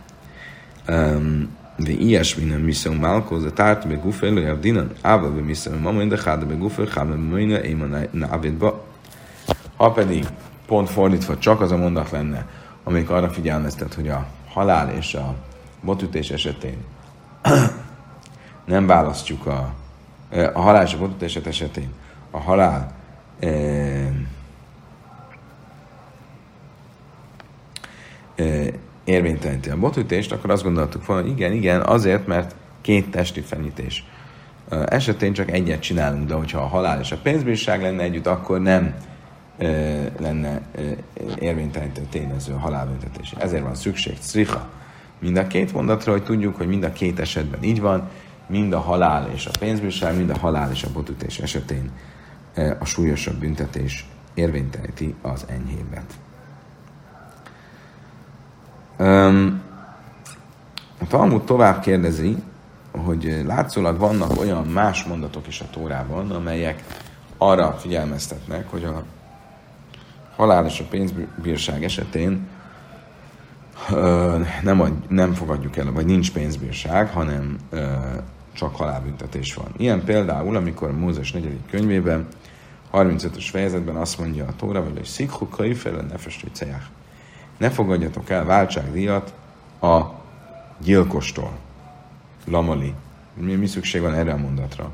Um, 0.89 1.57
de 1.77 1.91
ilyesmi 1.91 2.45
nem 2.45 2.65
viszem 2.65 2.93
málkoz, 2.93 3.45
a 3.45 3.53
tárt 3.53 3.89
be 3.89 3.95
gufel, 3.95 4.37
a 4.37 4.55
dinan, 4.55 4.91
ába 5.01 5.31
be 5.31 6.05
de 6.05 6.19
háda 6.25 6.47
be 6.47 6.55
gufel, 6.55 6.89
háda 6.95 7.17
be 7.17 7.63
éma 7.63 7.85
návidba. 8.11 8.85
Ha 9.77 9.93
pedig 9.93 10.27
pont 10.67 10.91
fordítva 10.91 11.39
csak 11.39 11.61
az 11.61 11.73
a 11.73 11.77
mondat 11.77 12.11
lenne, 12.11 12.47
amelyik 12.85 13.11
arra 13.11 13.29
figyelmeztet, 13.29 13.95
hogy 13.95 14.09
a 14.09 14.27
halál 14.49 14.91
és 14.91 15.15
a 15.15 15.35
botütés 15.81 16.31
esetén 16.31 16.77
nem 18.65 18.87
választjuk 18.87 19.47
a, 19.47 19.75
a 20.53 20.61
halál 20.61 20.85
és 20.85 20.95
a 20.95 20.99
botütés 20.99 21.37
esetén 21.37 21.89
a 22.31 22.39
halál 22.39 22.98
érvényteleníti 29.05 29.71
a 29.71 29.77
botütést, 29.77 30.33
akkor 30.33 30.51
azt 30.51 30.63
gondoltuk 30.63 31.07
volna, 31.07 31.23
hogy 31.23 31.31
igen, 31.31 31.53
igen, 31.53 31.81
azért, 31.81 32.27
mert 32.27 32.55
két 32.81 33.11
testi 33.11 33.41
fenyítés. 33.41 34.05
Esetén 34.87 35.33
csak 35.33 35.51
egyet 35.51 35.81
csinálunk, 35.81 36.29
de 36.29 36.35
hogyha 36.35 36.61
a 36.61 36.67
halál 36.67 37.01
és 37.01 37.13
a 37.13 37.19
pénzbírság 37.23 37.83
lenne 37.83 38.03
együtt, 38.03 38.27
akkor 38.27 38.61
nem 38.61 38.95
lenne 40.19 40.61
érvénytelenítő 41.39 42.03
tényező 42.11 42.53
a 42.53 42.59
halálbüntetés. 42.59 43.35
Ezért 43.39 43.63
van 43.63 43.75
szükség 43.75 44.17
szriha. 44.21 44.69
Mind 45.21 45.37
a 45.37 45.47
két 45.47 45.73
mondatra, 45.73 46.13
hogy 46.13 46.23
tudjuk, 46.23 46.57
hogy 46.57 46.67
mind 46.67 46.85
a 46.85 46.93
két 46.93 47.21
esetben 47.21 47.63
így 47.63 47.81
van, 47.81 48.09
mind 48.47 48.73
a 48.73 48.79
halál 48.79 49.31
és 49.35 49.47
a 49.47 49.51
pénzbírság, 49.59 50.17
mind 50.17 50.31
a 50.31 50.39
halál 50.39 50.71
és 50.71 50.83
a 50.83 50.93
botütés 50.93 51.39
esetén 51.39 51.91
a 52.79 52.85
súlyosabb 52.85 53.35
büntetés 53.35 54.07
érvényteleníti 54.35 55.15
az 55.23 55.45
enyhébbet. 55.49 56.19
A 61.01 61.07
Talmud 61.09 61.45
tovább 61.45 61.81
kérdezi, 61.81 62.37
hogy 62.91 63.43
látszólag 63.47 63.99
vannak 63.99 64.41
olyan 64.41 64.67
más 64.67 65.05
mondatok 65.05 65.47
is 65.47 65.61
a 65.61 65.71
Tórában, 65.71 66.31
amelyek 66.31 66.85
arra 67.39 67.73
figyelmeztetnek, 67.73 68.71
hogy 68.71 68.85
a 68.85 69.03
halál 70.37 70.67
és 70.67 70.81
a 70.81 70.85
pénzbírság 70.91 71.85
esetén 71.85 72.49
nem, 74.63 75.05
nem 75.09 75.33
fogadjuk 75.35 75.77
el, 75.77 75.93
vagy 75.93 76.07
nincs 76.07 76.33
pénzbírság, 76.33 77.11
hanem 77.11 77.57
csak 78.59 78.77
halálbüntetés 78.77 79.55
van. 79.55 79.69
Ilyen 79.77 80.05
például, 80.05 80.57
amikor 80.57 80.99
Mózes 80.99 81.33
negyedik 81.33 81.67
könyvében 81.71 82.27
35-ös 82.93 83.47
fejezetben 83.51 83.97
azt 83.97 84.19
mondja 84.19 84.47
a 84.47 84.57
Tóra, 84.57 84.83
hogy 84.83 85.05
szikhu 85.05 85.49
kaifele 85.49 86.05
ceják. 86.53 86.87
Ne 87.57 87.71
fogadjatok 87.71 88.31
el 88.31 88.45
váltságdíjat 88.45 89.35
a 89.81 90.03
gyilkostól. 90.83 91.59
Lamali. 92.45 92.95
Mi, 93.35 93.55
mi 93.55 93.67
szükség 93.67 94.01
van 94.01 94.15
erre 94.15 94.33
a 94.33 94.37
mondatra? 94.37 94.91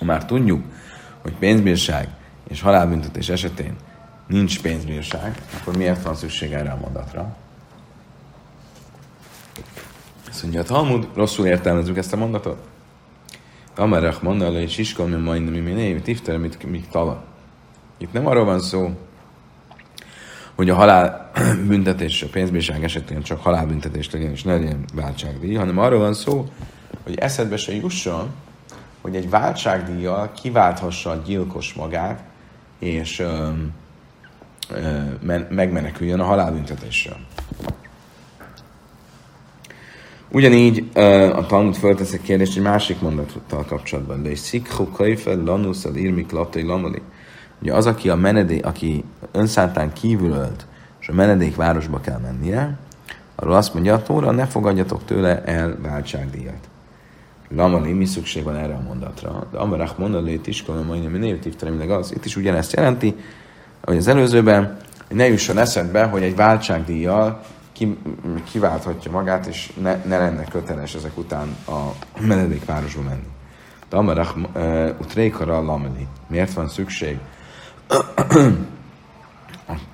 Már 0.00 0.24
tudjuk, 0.24 0.64
hogy 1.22 1.32
pénzbírság 1.32 2.08
és 2.48 2.60
halálbüntetés 2.60 3.28
esetén 3.28 3.76
nincs 4.26 4.62
pénzbírság, 4.62 5.42
akkor 5.60 5.76
miért 5.76 6.02
van 6.02 6.14
szükség 6.14 6.52
erre 6.52 6.70
a 6.70 6.78
mondatra? 6.80 7.36
Azt 10.36 10.44
mondja, 10.44 10.60
a 10.60 10.64
Talmud, 10.64 11.08
rosszul 11.14 11.46
értelmezzük 11.46 11.96
ezt 11.96 12.12
a 12.12 12.16
mondatot. 12.16 12.58
Amerach 13.76 14.22
mondala, 14.22 14.60
és 14.60 14.78
iskol, 14.78 15.06
mi 15.06 15.16
majd 15.16 15.50
mi 15.50 15.72
név, 15.72 16.02
tifter, 16.02 16.38
mit, 16.38 16.70
mit 16.70 16.88
tala. 16.90 17.24
Itt 17.98 18.12
nem 18.12 18.26
arról 18.26 18.44
van 18.44 18.60
szó, 18.60 18.90
hogy 20.54 20.70
a 20.70 20.74
halál 20.74 21.30
büntetés, 21.68 22.22
a 22.22 22.26
pénzbírság 22.28 22.84
esetén 22.84 23.22
csak 23.22 23.42
halálbüntetés 23.42 24.10
legyen, 24.10 24.30
és 24.30 24.42
ne 24.42 24.52
legyen 24.52 24.84
váltságdíj, 24.94 25.54
hanem 25.54 25.78
arról 25.78 25.98
van 25.98 26.14
szó, 26.14 26.46
hogy 27.02 27.18
eszedbe 27.18 27.56
se 27.56 27.74
jusson, 27.74 28.34
hogy 29.00 29.16
egy 29.16 29.30
váltságdíjjal 29.30 30.32
kiválthassa 30.32 31.10
a 31.10 31.22
gyilkos 31.24 31.72
magát, 31.72 32.22
és 32.78 33.18
ö, 33.18 33.50
ö, 34.70 35.00
men, 35.22 35.46
megmeneküljön 35.50 36.20
a 36.20 36.24
halálbüntetésről. 36.24 37.16
Ugyanígy 40.30 40.84
uh, 40.94 41.36
a 41.36 41.46
Talmud 41.46 41.74
föltesz 41.74 42.12
egy 42.12 42.22
kérdést 42.22 42.56
egy 42.56 42.62
másik 42.62 43.00
mondattal 43.00 43.64
kapcsolatban, 43.64 44.22
de 44.22 44.28
egy 44.28 44.36
szikhu 44.36 44.90
kajfel 44.90 45.42
lanusz 45.42 45.84
al 45.84 45.94
irmik 45.94 46.30
latai 46.30 46.62
lamali. 46.62 47.02
Ugye 47.62 47.74
az, 47.74 47.86
aki 47.86 48.08
a 48.08 48.16
menedék, 48.16 48.66
aki 48.66 49.04
önszántán 49.32 49.92
kívül 49.92 50.30
ölt, 50.30 50.66
és 51.00 51.08
a 51.08 51.12
menedék 51.12 51.56
városba 51.56 52.00
kell 52.00 52.18
mennie, 52.18 52.78
arról 53.34 53.54
azt 53.54 53.74
mondja 53.74 53.94
a 53.94 54.02
Tóra, 54.02 54.30
ne 54.30 54.46
fogadjatok 54.46 55.04
tőle 55.04 55.44
el 55.44 55.76
váltságdíjat. 55.82 56.68
Lamali, 57.48 57.92
mi 57.92 58.04
szükség 58.04 58.42
van 58.42 58.56
erre 58.56 58.74
a 58.74 58.82
mondatra? 58.86 59.46
De 59.52 59.58
Amarach 59.58 59.98
mondalét 59.98 60.46
is, 60.46 60.64
majdnem 60.86 61.20
névtívteremileg 61.20 61.90
az, 61.90 62.12
itt 62.12 62.24
is 62.24 62.36
ugyanezt 62.36 62.72
jelenti, 62.72 63.14
hogy 63.84 63.96
az 63.96 64.08
előzőben, 64.08 64.76
hogy 65.08 65.16
ne 65.16 65.26
jusson 65.26 65.58
eszedbe, 65.58 66.04
hogy 66.04 66.22
egy 66.22 66.36
váltságdíjjal 66.36 67.40
ki, 67.76 67.98
kiválthatja 68.44 69.10
magát, 69.10 69.46
és 69.46 69.72
ne, 69.80 70.02
ne 70.04 70.18
lenne 70.18 70.44
köteles 70.44 70.94
ezek 70.94 71.18
után 71.18 71.56
a 71.66 71.90
menedékvárosba 72.20 73.02
menni. 73.02 73.26
De 73.88 73.96
Amarach 73.96 74.36
uh, 74.36 74.88
utrékara 75.00 75.62
lameli. 75.62 76.06
Miért 76.26 76.52
van 76.52 76.68
szükség 76.68 77.18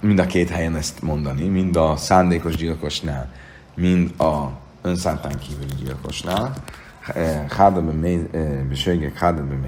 mind 0.01 0.19
a 0.19 0.27
két 0.27 0.49
helyen 0.49 0.77
ezt 0.77 1.03
mondani, 1.03 1.49
mind 1.49 1.77
a 1.77 1.97
szándékos 1.97 2.57
gyilkosnál, 2.57 3.33
mind 3.75 4.21
a 4.21 4.49
önszántán 4.83 5.39
kívüli 5.39 5.75
gyilkosnál. 5.85 6.53
Hádabben 7.49 7.95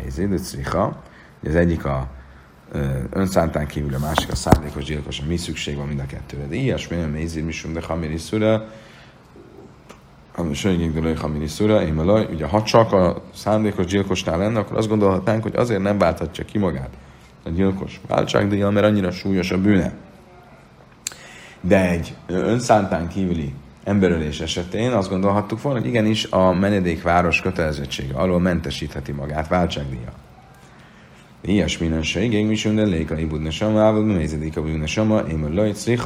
mézé, 0.03 0.27
de 0.27 0.37
az 1.49 1.55
egyik 1.55 1.85
a 1.85 2.09
önszántán 3.11 3.67
kívül, 3.67 3.95
a 3.95 3.99
másik 3.99 4.31
a 4.31 4.35
szándékos 4.35 4.85
gyilkos, 4.85 5.21
mi 5.21 5.37
szükség 5.37 5.77
van 5.77 5.87
mind 5.87 6.01
a 6.01 6.07
kettőre. 6.07 6.47
De 6.47 6.55
ilyesmi 6.55 6.97
nem 6.97 7.11
mézé, 7.11 7.41
mi 7.41 7.53
de 7.73 7.81
hamiri 7.83 8.17
de 11.01 11.17
hamiri 11.17 11.47
szura, 11.47 11.83
én 11.83 11.95
ugye 12.31 12.47
ha 12.47 12.63
csak 12.63 12.93
a 12.93 13.23
szándékos 13.35 13.87
gyilkosnál 13.87 14.39
lenne, 14.39 14.59
akkor 14.59 14.77
azt 14.77 14.89
gondolhatnánk, 14.89 15.43
hogy 15.43 15.57
azért 15.57 15.83
nem 15.83 15.99
válthatja 15.99 16.45
ki 16.45 16.59
magát 16.59 16.91
a 17.45 17.49
gyilkos 17.49 18.01
váltságdíjjal, 18.07 18.71
mert 18.71 18.87
annyira 18.87 19.11
súlyos 19.11 19.51
a 19.51 19.61
bűne. 19.61 19.93
De 21.61 21.91
egy 21.91 22.15
önszántán 22.27 23.09
kívüli 23.09 23.55
emberölés 23.85 24.41
esetén 24.41 24.93
azt 24.93 25.09
gondolhattuk 25.09 25.63
volna, 25.63 25.79
hogy 25.79 25.89
igenis 25.89 26.25
a 26.31 26.53
menedékváros 26.53 27.41
kötelezettsége 27.41 28.15
alól 28.15 28.41
mentesítheti 28.41 29.13
magát 29.13 29.49
váltságdíja. 29.49 30.24
Ilyes 31.47 31.79
minőség, 31.79 32.33
én 32.33 32.51
is 32.51 32.65
minden 32.65 32.89
léka 32.89 33.19
ibudne 33.19 33.51
sama, 33.51 33.83
ával 33.83 34.03
mézedik 34.03 34.57
a 34.57 34.63
bűne 34.63 34.87
sama, 34.87 35.19
én 35.19 35.49
lajt. 35.53 36.01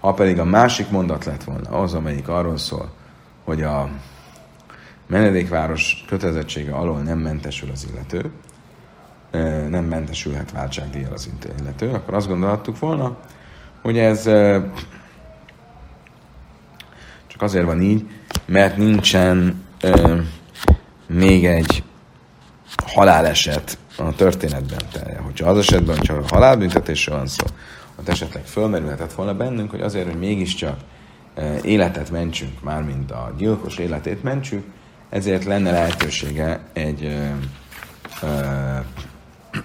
Ha 0.00 0.12
pedig 0.12 0.38
a 0.38 0.44
másik 0.44 0.90
mondat 0.90 1.24
lett 1.24 1.44
volna, 1.44 1.68
az, 1.70 1.94
amelyik 1.94 2.28
arról 2.28 2.56
szól, 2.56 2.92
hogy 3.44 3.62
a 3.62 3.88
menedékváros 5.06 6.04
kötelezettsége 6.08 6.74
alól 6.74 7.00
nem 7.00 7.18
mentesül 7.18 7.70
az 7.70 7.88
illető, 7.92 8.30
nem 9.68 9.84
mentesülhet 9.84 10.50
váltságdíjjal 10.50 11.12
az 11.12 11.30
illető, 11.60 11.90
akkor 11.90 12.14
azt 12.14 12.28
gondolhattuk 12.28 12.78
volna, 12.78 13.16
hogy 13.82 13.98
ez 13.98 14.22
csak 17.26 17.42
azért 17.42 17.64
van 17.64 17.80
így, 17.80 18.08
mert 18.46 18.76
nincsen 18.76 19.64
még 21.06 21.46
egy 21.46 21.82
haláleset 22.86 23.78
a 23.96 24.14
történetben. 24.14 24.80
Tehát, 24.92 25.20
hogyha 25.24 25.48
az 25.48 25.58
esetben 25.58 26.00
csak 26.00 26.18
a 26.18 26.34
halálbüntetésről 26.34 27.16
van 27.16 27.26
szó, 27.26 27.44
ott 27.98 28.08
esetleg 28.08 28.44
fölmerülhetett 28.44 29.12
volna 29.12 29.34
bennünk, 29.34 29.70
hogy 29.70 29.80
azért, 29.80 30.06
hogy 30.06 30.18
mégiscsak 30.18 30.76
életet 31.62 32.10
mentsünk, 32.10 32.62
mármint 32.62 33.10
a 33.10 33.34
gyilkos 33.38 33.78
életét 33.78 34.22
mentsük, 34.22 34.64
ezért 35.08 35.44
lenne 35.44 35.70
lehetősége 35.70 36.60
egy 36.72 37.04
ö, 37.04 37.28
ö, 38.26 38.78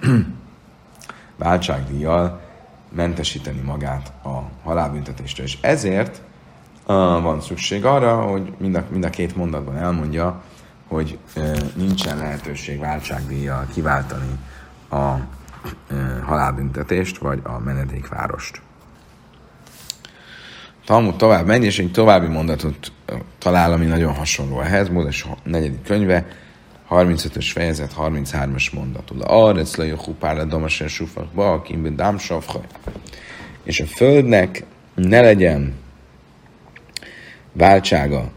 váltságdíjjal 1.37 2.41
mentesíteni 2.91 3.61
magát 3.61 4.13
a 4.23 4.41
halálbüntetéstől. 4.63 5.45
És 5.45 5.57
ezért 5.61 6.21
uh, 6.87 6.95
van 7.21 7.41
szükség 7.41 7.85
arra, 7.85 8.21
hogy 8.21 8.53
mind 8.57 8.75
a, 8.75 8.83
mind 8.89 9.05
a 9.05 9.09
két 9.09 9.35
mondatban 9.35 9.77
elmondja, 9.77 10.41
hogy 10.88 11.17
nincsen 11.76 12.17
lehetőség 12.17 12.80
váltságdíjjal 12.80 13.67
kiváltani 13.73 14.39
a 14.89 15.15
halálbüntetést, 16.26 17.17
vagy 17.17 17.39
a 17.43 17.60
menedékvárost. 17.60 18.62
Talmud 20.86 21.15
tovább 21.15 21.45
megy, 21.45 21.63
és 21.63 21.80
egy 21.80 21.91
további 21.91 22.28
mondatot 22.28 22.91
talál, 23.38 23.71
ami 23.71 23.86
nagyon 23.86 24.13
hasonló 24.13 24.62
ehhez, 24.62 24.89
Mózes 24.89 25.26
negyedik 25.43 25.84
könyve, 25.84 26.26
35-ös 26.89 27.50
fejezet, 27.54 27.93
33-as 27.97 28.73
mondatul. 28.73 29.21
Arec 29.21 29.76
le 29.76 29.86
juhupára 29.86 30.43
damasen 30.43 30.88
sufakba, 30.88 31.52
akim 31.52 31.95
dámsavha. 31.95 32.62
És 33.63 33.80
a 33.80 33.86
földnek 33.86 34.63
ne 34.95 35.21
legyen 35.21 35.73
váltsága 37.52 38.32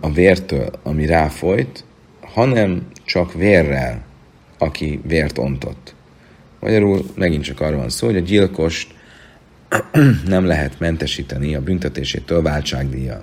a 0.00 0.12
vértől, 0.12 0.70
ami 0.82 1.06
ráfolyt, 1.06 1.84
hanem 2.20 2.86
csak 3.04 3.32
vérrel, 3.32 4.02
aki 4.58 5.00
vért 5.04 5.38
ontott. 5.38 5.94
Magyarul 6.60 7.04
megint 7.14 7.44
csak 7.44 7.60
arról 7.60 7.78
van 7.78 7.88
szó, 7.88 8.06
hogy 8.06 8.16
a 8.16 8.20
gyilkost 8.20 8.94
nem 10.26 10.44
lehet 10.46 10.78
mentesíteni 10.78 11.54
a 11.54 11.60
büntetésétől 11.60 12.42
váltságdíjjal. 12.42 13.22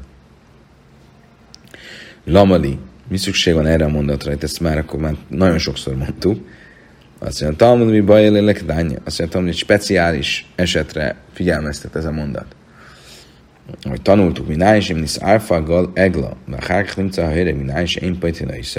Lamali, 2.24 2.78
mi 3.08 3.18
szükség 3.18 3.54
van 3.54 3.66
erre 3.66 3.86
a 3.86 3.90
mondatra, 3.90 4.32
hogy 4.32 4.44
ezt 4.44 4.60
már 4.60 4.78
akkor 4.78 5.00
már 5.00 5.16
nagyon 5.28 5.58
sokszor 5.58 5.96
mondtuk. 5.96 6.48
Azt 7.20 7.42
mondja, 7.42 7.58
Talmud 7.58 7.90
mi 7.90 8.02
baj 8.02 8.30
lélek. 8.30 8.64
Azt 9.04 9.20
mondja, 9.20 9.42
hogy 9.42 9.56
speciális 9.56 10.52
esetre 10.56 11.16
figyelmeztet 11.34 11.96
ez 11.96 12.06
a 12.06 12.12
mondat. 12.12 12.56
Hogy 13.82 14.02
tanultuk, 14.02 14.48
mi 14.48 14.56
nájs, 14.56 14.94
mi 14.94 15.00
nisz 15.00 15.20
egla, 15.94 16.34
mert 16.46 16.66
hárk 16.66 16.96
nimca 16.96 17.24
a 17.24 17.28
helyre, 17.28 17.54
mi 17.54 17.64
nájs, 17.64 17.96
én 17.96 18.20
pajtina 18.20 18.56
is. 18.56 18.78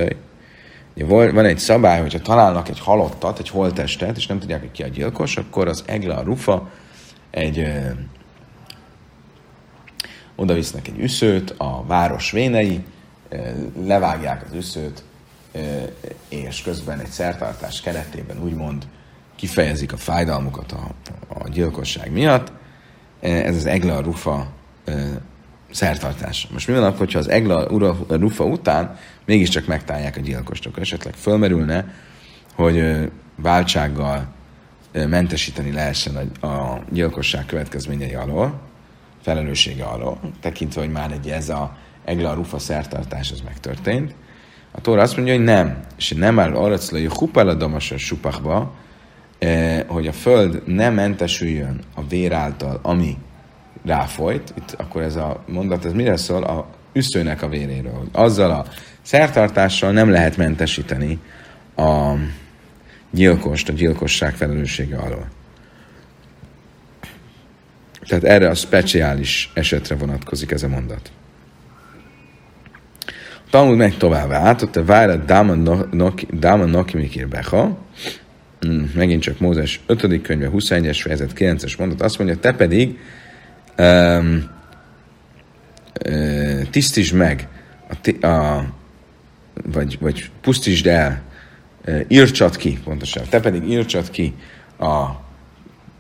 Van 1.07 1.45
egy 1.45 1.59
szabály, 1.59 2.01
hogyha 2.01 2.19
találnak 2.19 2.69
egy 2.69 2.81
halottat, 2.81 3.39
egy 3.39 3.49
holttestet, 3.49 4.17
és 4.17 4.27
nem 4.27 4.39
tudják, 4.39 4.61
hogy 4.61 4.71
ki 4.71 4.83
a 4.83 4.89
gyilkos, 4.89 5.37
akkor 5.37 5.69
az 5.69 5.85
egla, 5.87 6.17
a 6.17 6.23
rufa, 6.23 6.71
egy 7.31 7.59
ö, 7.59 7.79
oda 10.37 10.55
visznek 10.55 10.89
egy 10.89 10.99
üszőt, 10.99 11.55
a 11.57 11.85
város 11.87 12.31
vénei, 12.31 12.85
levágják 13.85 14.45
az 14.47 14.55
üszőt, 14.55 15.03
és 16.29 16.63
közben 16.63 17.01
egy 17.01 17.11
szertartás 17.11 17.81
keretében 17.81 18.43
úgymond 18.43 18.87
kifejezik 19.37 19.93
a 19.93 19.97
fájdalmukat 19.97 20.73
a, 20.73 20.91
a 21.29 21.49
gyilkosság 21.49 22.13
miatt. 22.13 22.53
Ez 23.21 23.57
az 23.57 23.67
Egla 23.67 24.01
Rufa 24.01 24.47
szertartás. 25.71 26.49
Most 26.53 26.69
mi 26.69 26.75
van 26.75 26.85
akkor, 26.85 26.99
hogyha 26.99 27.19
az 27.19 27.29
Egla 27.29 27.67
Rufa 28.09 28.45
után 28.45 28.97
mégiscsak 29.25 29.67
megtálják 29.67 30.17
a 30.17 30.21
gyilkost, 30.21 30.67
akkor 30.67 30.83
esetleg 30.83 31.15
fölmerülne, 31.15 31.95
hogy 32.55 33.09
váltsággal 33.37 34.27
mentesíteni 34.93 35.73
lehessen 35.73 36.33
a, 36.41 36.47
a 36.47 36.83
gyilkosság 36.91 37.47
következményei 37.47 38.15
alól, 38.15 38.61
felelőssége 39.23 39.85
alól, 39.85 40.21
tekintve, 40.41 40.81
hogy 40.81 40.91
már 40.91 41.13
egy 41.13 41.29
ez 41.29 41.49
a 41.49 41.77
Egla 42.05 42.35
rufa 42.35 42.59
szertartás, 42.59 43.31
ez 43.31 43.41
megtörtént. 43.41 44.15
A 44.71 44.81
Tóra 44.81 45.03
azt 45.03 45.17
mondja, 45.17 45.35
hogy 45.35 45.45
nem. 45.45 45.81
És 45.97 46.11
nem 46.11 46.39
áll 46.39 46.55
arra, 46.55 46.77
hogy 46.91 47.07
hupál 47.07 47.49
a 47.49 47.55
damas 47.55 47.95
supakba, 47.97 48.75
hogy 49.87 50.07
a 50.07 50.13
föld 50.13 50.63
nem 50.67 50.95
mentesüljön 50.95 51.81
a 51.95 52.07
vér 52.07 52.33
által, 52.33 52.81
ami 52.83 53.17
ráfolyt. 53.85 54.55
Itt 54.57 54.75
akkor 54.79 55.03
ez 55.03 55.17
a 55.17 55.43
mondat, 55.47 55.85
ez 55.85 55.93
mire 55.93 56.17
szól? 56.17 56.43
A 56.43 56.67
üszőnek 56.93 57.43
a 57.43 57.49
véréről. 57.49 58.09
Azzal 58.13 58.51
a 58.51 58.65
szertartással 59.03 59.93
nem 59.93 60.11
lehet 60.11 60.37
mentesíteni 60.37 61.19
a 61.77 62.13
gyilkost 63.11 63.69
a 63.69 63.73
gyilkosság 63.73 64.35
felelőssége 64.35 64.97
alól. 64.97 65.27
Tehát 68.01 68.25
erre 68.25 68.49
a 68.49 68.55
speciális 68.55 69.51
esetre 69.55 69.95
vonatkozik 69.95 70.51
ez 70.51 70.63
a 70.63 70.69
mondat. 70.69 71.11
A 73.35 73.51
Talmud 73.51 73.77
megy 73.77 73.97
tovább 73.97 74.31
át, 74.31 74.63
ott 74.63 74.77
a 74.77 74.85
Vára 74.85 75.17
Dáma 76.31 76.65
Nakimikir 76.65 77.29
Becha, 77.29 77.79
hmm, 78.61 78.93
megint 78.95 79.23
csak 79.23 79.39
Mózes 79.39 79.81
5. 79.87 80.23
könyve, 80.23 80.51
21-es 80.53 80.99
fejezet, 81.03 81.33
9-es 81.37 81.79
mondat, 81.79 82.03
azt 82.03 82.19
mondja, 82.19 82.37
te 82.37 82.53
pedig 82.53 82.99
um, 83.79 84.51
uh, 86.07 86.63
tisztítsd 86.71 87.15
meg, 87.15 87.49
a, 87.89 88.27
a, 88.27 88.65
vagy, 89.65 89.99
vagy 90.01 90.31
pusztítsd 90.41 90.87
el, 90.87 91.23
uh, 91.87 92.01
írtsad 92.09 92.57
ki, 92.57 92.79
pontosan, 92.85 93.25
te 93.29 93.41
pedig 93.41 93.69
írtsad 93.69 94.11
ki 94.11 94.35
a 94.79 95.07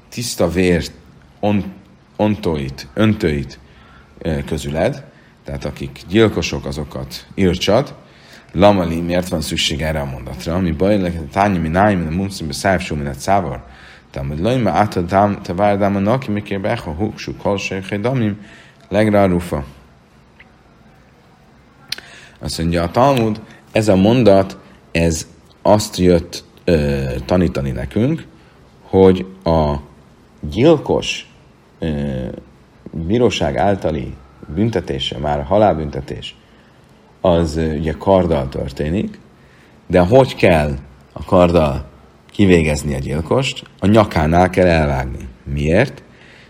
tiszta 0.08 0.48
vér 0.48 0.84
on, 1.40 1.72
ontóit, 2.16 2.86
öntőit 2.94 3.58
uh, 4.24 4.44
közüled, 4.44 5.04
tehát 5.44 5.64
akik 5.64 6.00
gyilkosok, 6.08 6.66
azokat 6.66 7.26
írtsad, 7.34 7.94
Lamali, 8.52 9.00
miért 9.00 9.28
van 9.28 9.40
szükség 9.40 9.82
erre 9.82 10.00
a 10.00 10.04
mondatra? 10.04 10.54
Ami 10.54 10.70
baj, 10.70 11.12
tányi, 11.32 11.58
mi 11.58 11.68
nájmi, 11.68 12.06
a 12.06 12.10
mumszimbe 12.10 12.52
szájfsó, 12.52 12.96
mint 14.22 14.32
egy 14.32 14.44
szávar. 14.44 14.58
Tehát, 14.58 14.62
hogy 14.62 14.62
lajma 14.62 14.70
átadám, 14.70 15.42
te 15.42 15.54
várdám 15.54 15.96
a 15.96 15.98
naki, 15.98 16.30
mikor 16.30 16.60
beha, 16.60 16.90
huksú, 16.90 17.36
kalsejhely, 17.36 17.98
damim, 17.98 18.40
legra 18.88 19.26
rufa. 19.26 19.64
Azt 22.40 22.58
a 22.58 22.90
Talmud, 22.90 23.40
ez 23.72 23.88
a 23.88 23.96
mondat, 23.96 24.58
ez 24.92 25.26
azt 25.62 25.96
jött 25.96 26.44
ö, 26.64 27.04
tanítani 27.24 27.70
nekünk, 27.70 28.26
hogy 28.82 29.26
a 29.44 29.74
gyilkos 30.40 31.30
ö, 31.78 32.26
bíróság 32.90 33.56
általi 33.56 34.14
büntetése, 34.54 35.18
már 35.18 35.38
a 35.38 35.42
halálbüntetés, 35.44 36.36
az 37.20 37.56
ugye 37.56 37.92
karddal 37.92 38.48
történik, 38.48 39.18
de 39.86 40.00
hogy 40.00 40.34
kell 40.34 40.74
a 41.12 41.24
karddal 41.24 41.88
kivégezni 42.38 42.94
a 42.94 42.98
gyilkost, 42.98 43.64
a 43.78 43.86
nyakánál 43.86 44.50
kell 44.50 44.66
elvágni. 44.66 45.28
Miért? 45.44 46.02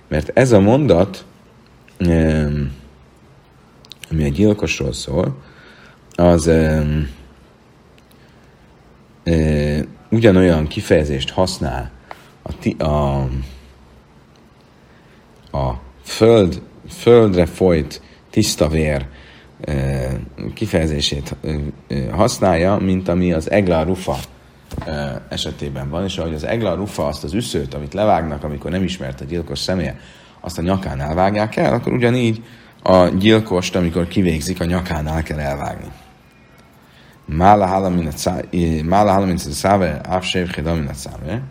Mert 0.09 0.31
ez 0.35 0.53
a 0.53 0.61
mondat, 0.61 1.25
ami 4.11 4.25
a 4.25 4.29
gyilkosról 4.29 4.93
szól, 4.93 5.43
az 6.15 6.51
ugyanolyan 10.11 10.67
kifejezést 10.67 11.31
használ 11.31 11.91
a, 12.43 12.85
a, 12.85 13.21
a 15.59 15.81
föld, 16.03 16.63
földre 16.89 17.47
folyt 17.47 18.03
tiszta 18.31 18.69
vér 18.69 19.07
kifejezését 20.55 21.37
használja, 22.11 22.77
mint 22.77 23.09
ami 23.09 23.33
az 23.33 23.51
egla 23.51 23.83
rufa 23.83 24.17
esetében 25.29 25.91
van, 25.91 26.05
és 26.05 26.19
ahogy 26.19 26.35
az 26.35 26.45
egla 26.45 26.75
rufa 26.75 27.07
azt 27.07 27.25
az 27.25 27.35
üszőt, 27.35 27.75
amit 27.75 27.95
levágnak, 27.95 28.45
amikor 28.45 28.71
nem 28.71 28.83
ismert 28.83 29.21
a 29.21 29.25
gyilkos 29.25 29.59
személye, 29.59 29.99
azt 30.41 30.59
a 30.59 30.63
nyakánál 30.63 31.15
vágják 31.15 31.57
el, 31.57 31.73
akkor 31.73 31.93
ugyanígy 31.93 32.43
a 32.83 33.09
gyilkost, 33.09 33.77
amikor 33.77 34.09
kivégzik, 34.09 34.61
a 34.61 34.65
nyakánál 34.65 35.23
kell 35.23 35.39
elvágni. 35.39 35.89
Mála 37.25 37.67
hála 37.67 37.89
mint 39.25 39.45
a 39.45 39.53
száve, 39.53 40.01
ávsév 40.09 40.49
a 40.67 40.95
száve. 40.95 41.43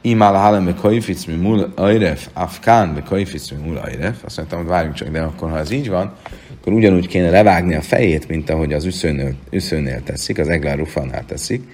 Im 0.00 0.22
áll 0.22 0.34
hálem 0.34 0.64
be 0.64 0.74
kajfic 0.74 1.24
mi 1.24 1.34
mul 1.34 1.72
ajref, 1.76 2.28
afkán 2.32 2.94
be 2.94 3.02
kajfic 3.02 3.50
mi 3.50 3.56
mul 3.66 3.76
ajref. 3.76 4.24
Azt 4.24 4.36
mondtam, 4.36 4.58
hogy 4.58 4.68
várjunk 4.68 4.94
csak, 4.94 5.08
de 5.08 5.20
akkor 5.20 5.50
ha 5.50 5.58
ez 5.58 5.70
így 5.70 5.88
van, 5.88 6.14
akkor 6.60 6.72
ugyanúgy 6.72 7.06
kéne 7.06 7.30
levágni 7.30 7.74
a 7.74 7.80
fejét, 7.80 8.28
mint 8.28 8.50
ahogy 8.50 8.72
az 8.72 8.84
üszőnél, 8.84 9.34
üszőnél 9.50 10.02
teszik, 10.02 10.38
az 10.38 10.48
Eglár 10.48 10.76
Rufannál 10.78 11.24
teszik. 11.24 11.68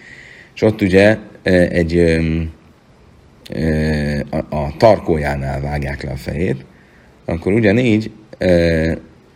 És 0.54 0.62
ott 0.62 0.80
ugye 0.80 1.18
egy 1.44 1.98
a, 4.30 4.56
a 4.56 4.76
tarkójánál 4.76 5.60
vágják 5.60 6.02
le 6.02 6.10
a 6.10 6.16
fejét, 6.16 6.64
akkor 7.24 7.52
ugyanígy 7.52 8.10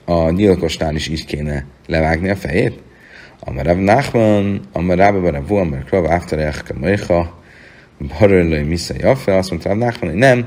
a 0.05 0.31
gyilkosnál 0.31 0.95
is 0.95 1.09
így 1.09 1.25
kéne 1.25 1.65
levágni 1.87 2.29
a 2.29 2.37
fejét. 2.37 2.81
Amarav 3.41 3.77
Nachman, 3.77 4.61
Amarav 4.73 5.21
Baravu, 5.21 5.55
Amarav 5.55 5.85
Krav, 5.85 6.05
Afterech, 6.05 6.65
Kamecha, 6.65 7.43
Barölői 8.19 8.63
Misza 8.63 8.95
Jaffe, 8.99 9.37
azt 9.37 9.51
mondta 9.51 9.75
Nachman, 9.75 10.11
hogy 10.11 10.19
nem, 10.19 10.47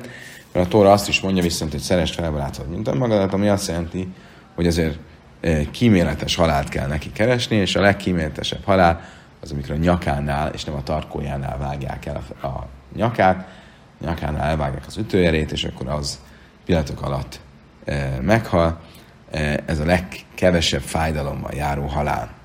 mert 0.54 0.66
a 0.66 0.70
Tóra 0.70 0.92
azt 0.92 1.08
is 1.08 1.22
mondja 1.22 1.44
viszont, 1.44 1.72
hogy 1.72 1.80
szerest 1.80 2.14
fel 2.14 2.32
barátod, 2.32 2.70
mint 2.70 2.88
a 2.88 2.96
magadat, 2.96 3.34
ami 3.34 3.48
azt 3.48 3.68
jelenti, 3.68 4.08
hogy 4.56 4.68
azért 4.68 4.98
kíméletes 5.72 6.36
halált 6.36 6.70
kell 6.70 6.88
neki 6.88 7.12
keresni, 7.12 7.56
és 7.56 7.76
a 7.76 7.82
legkíméletesebb 7.82 8.64
halál 8.64 9.02
az, 9.42 9.52
amikor 9.52 9.72
a 9.72 9.78
nyakánál, 9.78 10.54
és 10.54 10.64
nem 10.64 10.76
a 10.76 10.84
tarkójánál 10.84 11.58
vágják 11.58 12.06
el 12.06 12.22
a, 12.42 12.46
a 12.48 12.68
nyakát, 12.96 13.48
a 14.02 14.06
nyakánál 14.06 14.50
elvágják 14.50 14.86
az 14.88 14.98
ütőjerét, 14.98 15.52
és 15.52 15.64
akkor 15.64 15.88
az 15.88 16.20
pillanatok 16.66 17.02
alatt 17.02 17.40
e, 17.86 18.20
meghal. 18.22 18.80
E, 19.32 19.64
ez 19.66 19.80
a 19.80 19.86
legkevesebb 19.86 20.82
fájdalommal 20.82 21.52
járó 21.54 21.86
halál. 21.86 22.38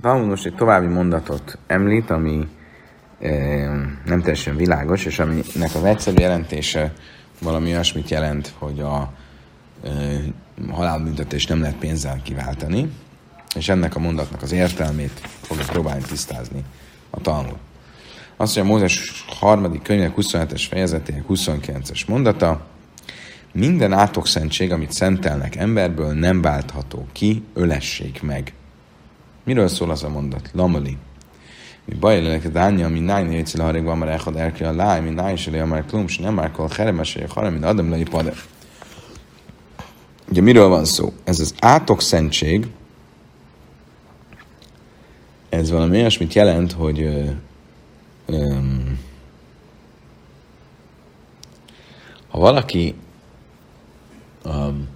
Talmud 0.00 0.28
most 0.28 0.46
egy 0.46 0.54
további 0.54 0.86
mondatot 0.86 1.58
említ, 1.66 2.10
ami 2.10 2.48
e, 3.20 3.30
nem 4.04 4.20
teljesen 4.20 4.56
világos, 4.56 5.04
és 5.04 5.18
aminek 5.18 5.74
az 5.74 5.84
egyszerű 5.84 6.16
jelentése 6.22 6.92
valami 7.40 7.70
olyasmit 7.70 8.10
jelent, 8.10 8.54
hogy 8.58 8.80
a 8.80 9.12
e, 9.84 9.90
halálbüntetés 10.70 11.46
nem 11.46 11.60
lehet 11.60 11.76
pénzzel 11.76 12.20
kiváltani, 12.22 12.92
és 13.56 13.68
ennek 13.68 13.96
a 13.96 13.98
mondatnak 13.98 14.42
az 14.42 14.52
értelmét 14.52 15.20
fogja 15.40 15.64
próbálni 15.64 16.02
tisztázni 16.02 16.64
a 17.10 17.20
Talmud. 17.20 17.56
Azt 18.36 18.56
mondja, 18.56 18.74
Mózes 18.74 19.24
harmadik 19.26 19.82
könyvek 19.82 20.12
27-es 20.16 20.64
fejezetének 20.68 21.24
29-es 21.28 22.06
mondata, 22.06 22.66
minden 23.52 23.92
átokszentség, 23.92 24.72
amit 24.72 24.92
szentelnek 24.92 25.56
emberből, 25.56 26.12
nem 26.12 26.42
váltható 26.42 27.06
ki, 27.12 27.42
ölessék 27.54 28.22
meg. 28.22 28.52
Miről 29.44 29.68
szól 29.68 29.90
az 29.90 30.02
a 30.02 30.08
mondat? 30.08 30.50
Lamali. 30.52 30.96
Mi 31.86 31.94
baj 31.94 32.22
lelek 32.22 32.48
dánya, 32.48 32.88
mi 32.88 33.00
nájn 33.00 33.28
hétszel 33.28 33.64
harig 33.64 33.84
van 33.84 33.98
már 33.98 34.08
elhad 34.08 34.36
elki 34.36 34.64
a 34.64 34.72
láj, 34.72 35.00
mi 35.00 35.10
nájn 35.10 35.36
se 35.36 35.64
már 35.64 35.84
klum, 35.86 36.04
nem 36.18 36.34
már 36.34 36.50
kol 36.50 36.68
heremesé, 36.76 37.24
hanem 37.28 37.52
mint 37.52 37.64
adom 37.64 37.90
lei. 37.90 38.06
Ugye 40.28 40.40
miről 40.40 40.68
van 40.68 40.84
szó? 40.84 41.12
Ez 41.24 41.40
az 41.40 41.54
átok 41.58 42.00
szentség, 42.00 42.66
ez 45.48 45.70
valami 45.70 45.98
olyasmit 45.98 46.34
jelent, 46.34 46.72
hogy 46.72 47.00
ö, 48.26 48.58
ha 52.28 52.38
valaki 52.38 52.94
um, 54.44 54.88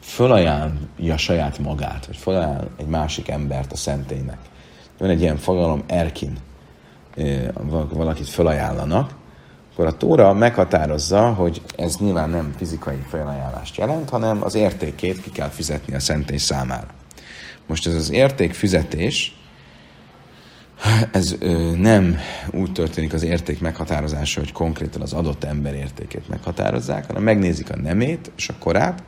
fölajánlja 0.00 1.16
saját 1.16 1.58
magát, 1.58 2.06
vagy 2.06 2.16
fölajánl 2.16 2.70
egy 2.76 2.86
másik 2.86 3.28
embert 3.28 3.72
a 3.72 3.76
szentélynek. 3.76 4.38
Van 4.98 5.10
egy 5.10 5.20
ilyen 5.20 5.36
fogalom, 5.36 5.82
erkin, 5.86 6.38
valakit 7.90 8.28
fölajánlanak, 8.28 9.14
akkor 9.72 9.86
a 9.86 9.96
Tóra 9.96 10.32
meghatározza, 10.32 11.32
hogy 11.32 11.62
ez 11.76 11.96
nyilván 11.96 12.30
nem 12.30 12.54
fizikai 12.56 13.04
felajánlást 13.08 13.76
jelent, 13.76 14.08
hanem 14.10 14.42
az 14.42 14.54
értékét 14.54 15.22
ki 15.22 15.30
kell 15.30 15.48
fizetni 15.48 15.94
a 15.94 16.00
szentély 16.00 16.36
számára. 16.36 16.86
Most 17.66 17.86
ez 17.86 17.94
az 17.94 18.10
értékfizetés, 18.10 19.36
ez 21.12 21.34
ö, 21.38 21.76
nem 21.76 22.18
úgy 22.50 22.72
történik 22.72 23.12
az 23.12 23.22
érték 23.22 23.60
meghatározása, 23.60 24.40
hogy 24.40 24.52
konkrétan 24.52 25.02
az 25.02 25.12
adott 25.12 25.44
ember 25.44 25.74
értékét 25.74 26.28
meghatározzák, 26.28 27.06
hanem 27.06 27.22
megnézik 27.22 27.70
a 27.70 27.76
nemét 27.76 28.30
és 28.36 28.48
a 28.48 28.54
korát, 28.58 29.02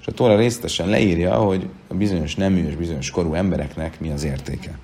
és 0.00 0.06
a 0.06 0.12
Tóra 0.12 0.36
részletesen 0.36 0.88
leírja, 0.88 1.34
hogy 1.34 1.68
a 1.88 1.94
bizonyos 1.94 2.34
nemű 2.34 2.66
és 2.66 2.76
bizonyos 2.76 3.10
korú 3.10 3.34
embereknek 3.34 4.00
mi 4.00 4.10
az 4.10 4.24
értéke. 4.24 4.78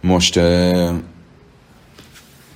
Most 0.00 0.36
ö, 0.36 0.92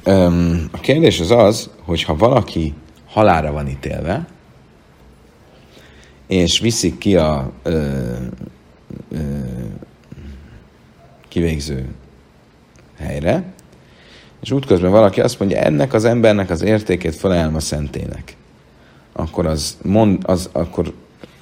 ö, 0.05 0.25
a 0.71 0.81
kérdés 0.81 1.21
az 1.21 1.31
az, 1.31 1.71
hogy 1.85 2.03
ha 2.03 2.17
valaki 2.17 2.75
halára 3.07 3.53
van 3.53 3.69
ítélve, 3.69 4.27
és 6.27 6.59
viszik 6.59 6.99
ki 6.99 7.17
a 7.17 7.53
ö, 7.63 8.01
ö, 9.11 9.19
kivégző 11.29 11.89
helyre, 12.99 13.53
és 14.43 14.51
útközben 14.51 14.91
valaki 14.91 15.21
azt 15.21 15.39
mondja, 15.39 15.59
ennek 15.59 15.93
az 15.93 16.05
embernek 16.05 16.51
az 16.51 16.63
értékét 16.63 17.15
felajánlom 17.15 17.55
a 17.55 17.61
szentének. 17.61 18.37
akkor 19.13 19.47
az, 19.47 19.79
mond, 19.83 20.23
az, 20.27 20.49
akkor 20.53 20.93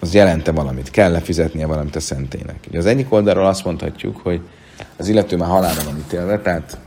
az 0.01 0.15
jelente 0.15 0.51
valamit, 0.51 0.91
kell 0.91 1.11
lefizetnie 1.13 1.67
valamit 1.67 1.97
a 1.97 2.01
szentének. 2.01 2.65
Ugye 2.69 2.79
az 2.79 2.87
egyik 2.87 3.13
oldalról 3.13 3.47
azt 3.47 3.65
mondhatjuk, 3.65 4.21
hogy 4.23 4.41
az 4.97 5.09
illető 5.09 5.37
már 5.37 5.49
halálra 5.49 5.85
van 5.85 5.99
ítélve, 5.99 6.39
tehát 6.39 6.79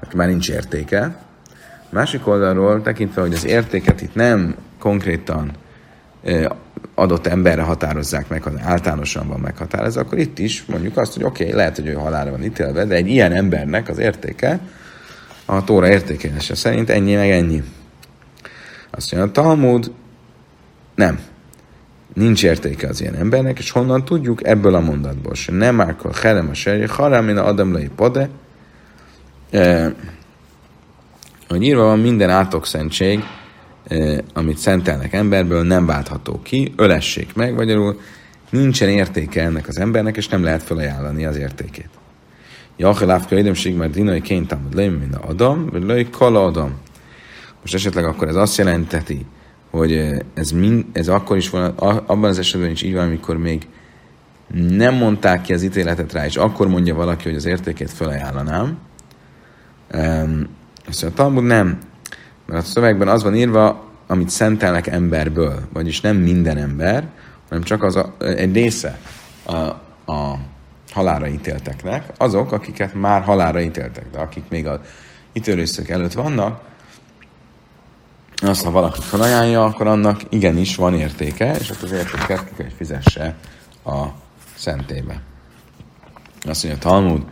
hát 0.00 0.14
már 0.14 0.28
nincs 0.28 0.50
értéke. 0.50 1.16
Másik 1.90 2.26
oldalról 2.26 2.82
tekintve, 2.82 3.20
hogy 3.20 3.34
az 3.34 3.46
értéket 3.46 4.00
itt 4.00 4.14
nem 4.14 4.54
konkrétan 4.78 5.50
adott 6.94 7.26
emberre 7.26 7.62
határozzák 7.62 8.28
meg, 8.28 8.42
hanem 8.42 8.60
általánosan 8.64 9.28
van 9.28 9.40
meghatározva, 9.40 10.00
akkor 10.00 10.18
itt 10.18 10.38
is 10.38 10.64
mondjuk 10.64 10.96
azt, 10.96 11.14
hogy 11.14 11.24
oké, 11.24 11.42
okay, 11.44 11.56
lehet, 11.56 11.76
hogy 11.76 11.86
ő 11.86 11.92
halálra 11.92 12.30
van 12.30 12.44
ítélve, 12.44 12.84
de 12.84 12.94
egy 12.94 13.08
ilyen 13.08 13.32
embernek 13.32 13.88
az 13.88 13.98
értéke 13.98 14.60
a 15.44 15.64
Tóra 15.64 15.88
értékelése 15.88 16.54
szerint 16.54 16.90
ennyi 16.90 17.14
meg 17.14 17.30
ennyi. 17.30 17.62
Azt 18.90 19.12
mondja, 19.12 19.30
a 19.30 19.44
Talmud 19.44 19.92
nem. 20.94 21.20
Nincs 22.14 22.44
értéke 22.44 22.88
az 22.88 23.00
ilyen 23.00 23.14
embernek, 23.14 23.58
és 23.58 23.70
honnan 23.70 24.04
tudjuk 24.04 24.46
ebből 24.46 24.74
a 24.74 24.80
mondatból, 24.80 25.32
hogy 25.44 25.54
nem 25.54 25.78
akkor 25.78 26.14
herem 26.14 26.48
a 26.48 26.54
serje, 26.54 26.88
harám, 26.88 27.24
mint 27.24 27.38
a 27.38 27.46
adamlai 27.46 27.90
pade, 27.96 28.28
hogy 31.48 31.62
írva 31.62 31.84
van 31.84 31.98
minden 31.98 32.30
átokszentség, 32.30 33.24
eh, 33.84 34.18
amit 34.34 34.58
szentelnek 34.58 35.12
emberből, 35.12 35.62
nem 35.62 35.86
váltható 35.86 36.40
ki, 36.42 36.72
ölessék 36.76 37.34
meg, 37.34 37.54
vagyarul 37.54 38.00
nincsen 38.50 38.88
értéke 38.88 39.42
ennek 39.42 39.68
az 39.68 39.78
embernek, 39.78 40.16
és 40.16 40.28
nem 40.28 40.44
lehet 40.44 40.62
felajánlani 40.62 41.24
az 41.24 41.36
értékét. 41.36 41.88
Jacheláv 42.76 43.26
köydömség, 43.26 43.76
mert 43.76 43.92
dinai 43.92 44.20
kénytámad 44.20 44.74
lejön, 44.74 44.92
mint 44.92 45.14
a 45.14 45.28
Adam, 45.28 45.66
vagy 45.66 45.82
lej 45.82 46.06
kala 46.10 46.44
Adam. 46.44 46.80
Most 47.60 47.74
esetleg 47.74 48.04
akkor 48.04 48.28
ez 48.28 48.34
azt 48.34 48.56
jelenteti, 48.56 49.26
hogy 49.72 50.22
ez, 50.34 50.50
mind, 50.50 50.84
ez 50.92 51.08
akkor 51.08 51.36
is 51.36 51.50
van, 51.50 51.64
abban 52.06 52.24
az 52.24 52.38
esetben 52.38 52.70
is 52.70 52.82
így 52.82 52.94
van, 52.94 53.06
amikor 53.06 53.36
még 53.36 53.66
nem 54.68 54.94
mondták 54.94 55.40
ki 55.40 55.52
az 55.52 55.62
ítéletet 55.62 56.12
rá, 56.12 56.24
és 56.24 56.36
akkor 56.36 56.68
mondja 56.68 56.94
valaki, 56.94 57.24
hogy 57.24 57.36
az 57.36 57.44
értékét 57.44 57.90
felajánlanám. 57.90 58.78
Um, 59.94 60.48
mondja, 60.84 61.08
a 61.08 61.12
Talmud 61.14 61.44
nem, 61.44 61.78
mert 62.46 62.62
a 62.62 62.66
szövegben 62.66 63.08
az 63.08 63.22
van 63.22 63.34
írva, 63.34 63.84
amit 64.06 64.28
szentelnek 64.28 64.86
emberből, 64.86 65.60
vagyis 65.72 66.00
nem 66.00 66.16
minden 66.16 66.56
ember, 66.56 67.08
hanem 67.48 67.62
csak 67.62 67.82
az 67.82 67.96
a, 67.96 68.14
egy 68.18 68.54
része 68.54 68.98
a, 69.46 69.56
a 70.12 70.38
halára 70.90 71.28
ítélteknek, 71.28 72.12
azok, 72.16 72.52
akiket 72.52 72.94
már 72.94 73.22
halára 73.22 73.60
ítéltek, 73.60 74.04
de 74.12 74.18
akik 74.18 74.44
még 74.48 74.66
a 74.66 74.80
ítélőszök 75.32 75.88
előtt 75.88 76.12
vannak, 76.12 76.60
azt, 78.48 78.64
ha 78.64 78.70
valaki 78.70 79.00
felajánlja, 79.00 79.64
akkor 79.64 79.86
annak 79.86 80.20
igenis 80.28 80.76
van 80.76 80.94
értéke, 80.94 81.56
és 81.60 81.70
akkor 81.70 81.84
az 81.84 81.92
értéket 81.92 82.44
ki 82.44 82.54
kell, 82.56 82.64
hogy 82.66 82.74
fizesse 82.76 83.36
a 83.84 84.04
szentébe. 84.54 85.22
Azt 86.44 86.64
mondja, 86.64 86.82
Talmud, 86.82 87.22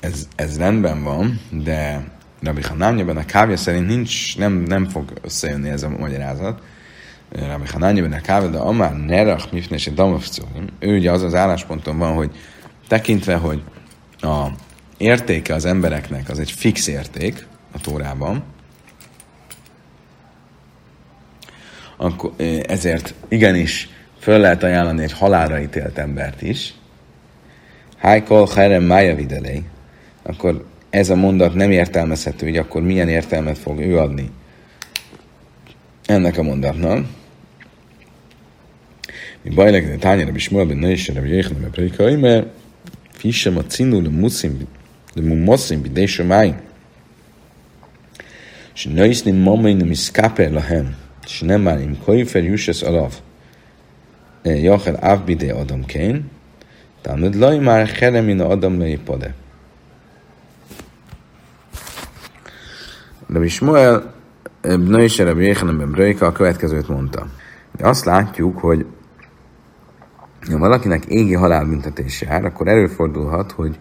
ez, 0.00 0.28
ez 0.36 0.58
rendben 0.58 1.02
van, 1.02 1.40
de 1.50 2.10
Rabbi 2.42 2.62
Hanányában 2.62 3.16
a 3.16 3.24
kávja 3.24 3.56
szerint 3.56 3.86
nincs, 3.86 4.38
nem, 4.38 4.52
nem 4.52 4.88
fog 4.88 5.12
összejönni 5.22 5.68
ez 5.68 5.82
a 5.82 5.88
magyarázat. 5.88 6.62
Rabbi 7.32 7.66
Hanányában 7.72 8.12
a 8.12 8.20
kávja, 8.20 8.48
de 8.48 8.58
amár 8.58 8.96
nerach 8.96 9.52
mifnes 9.52 9.86
a 9.86 10.18
ő 10.78 10.96
ugye 10.96 11.10
az 11.10 11.22
az 11.22 11.34
állásponton 11.34 11.98
van, 11.98 12.14
hogy 12.14 12.30
tekintve, 12.88 13.34
hogy 13.34 13.62
a 14.20 14.46
értéke 14.96 15.54
az 15.54 15.64
embereknek 15.64 16.28
az 16.28 16.38
egy 16.38 16.50
fix 16.50 16.86
érték 16.86 17.46
a 17.72 17.80
Tórában, 17.80 18.44
akkor 22.02 22.32
ezért 22.66 23.14
igenis 23.28 23.88
föl 24.18 24.38
lehet 24.38 24.62
ajánlani 24.62 25.02
egy 25.02 25.12
halára 25.12 25.60
ítélt 25.60 25.98
embert 25.98 26.42
is. 26.42 26.74
Hájkol 27.96 28.48
herem 28.54 28.82
mája 28.82 29.14
videlei. 29.14 29.62
Akkor 30.22 30.66
ez 30.90 31.10
a 31.10 31.14
mondat 31.14 31.54
nem 31.54 31.70
értelmezhető, 31.70 32.46
hogy 32.46 32.56
akkor 32.56 32.82
milyen 32.82 33.08
értelmet 33.08 33.58
fog 33.58 33.80
ő 33.80 33.98
adni 33.98 34.30
ennek 36.06 36.38
a 36.38 36.42
mondatnak. 36.42 37.06
Mi 39.42 39.50
baj 39.50 39.70
de 39.70 39.96
tányára 39.96 40.32
is 40.34 40.48
múlva, 40.48 40.74
ne 40.74 40.90
is 40.90 41.08
erre 41.08 41.26
jéhne, 41.26 41.56
mert 41.58 42.18
mert 42.20 42.46
fisem 43.10 43.56
a 43.56 43.64
cinú, 43.64 44.02
de 44.02 44.08
muszim, 44.08 44.58
de 45.14 45.22
mumoszim, 45.22 45.82
de 45.92 46.24
máj. 46.24 46.54
És 48.74 48.84
is 48.84 49.22
nem 49.22 49.36
mamai 49.36 49.72
nem 49.72 49.90
iszkáper 49.90 50.50
lahem. 50.50 50.99
שנאמר, 51.29 51.77
אם 51.83 51.95
כויפר 52.05 52.39
יושס 52.39 52.83
עליו 52.83 53.09
יאכל 54.45 54.95
אף 54.95 55.19
בידי 55.25 55.51
אדם 55.51 55.83
כן, 55.83 56.17
תלמוד 57.01 57.35
לא 57.35 57.53
יאמר 57.53 57.85
חרם 57.85 58.27
מן 58.27 58.41
האדם 58.41 58.79
לא 58.79 58.85
יפודה. 58.85 59.27
Rabbi 63.29 63.49
Shmuel 63.49 64.03
Bnai 64.61 65.09
se 65.09 65.23
Rabbi 65.23 65.45
Yechanan 65.45 65.77
ben 65.77 65.91
Bröjka 65.91 66.25
a 66.25 66.31
következőt 66.31 66.87
mondta. 66.87 67.27
De 67.77 67.87
azt 67.87 68.05
látjuk, 68.05 68.59
hogy 68.59 68.85
ha 70.51 70.57
valakinek 70.57 71.05
égi 71.05 71.33
halálbüntetés 71.33 72.21
jár, 72.21 72.45
akkor 72.45 72.67
előfordulhat, 72.67 73.51
hogy 73.51 73.77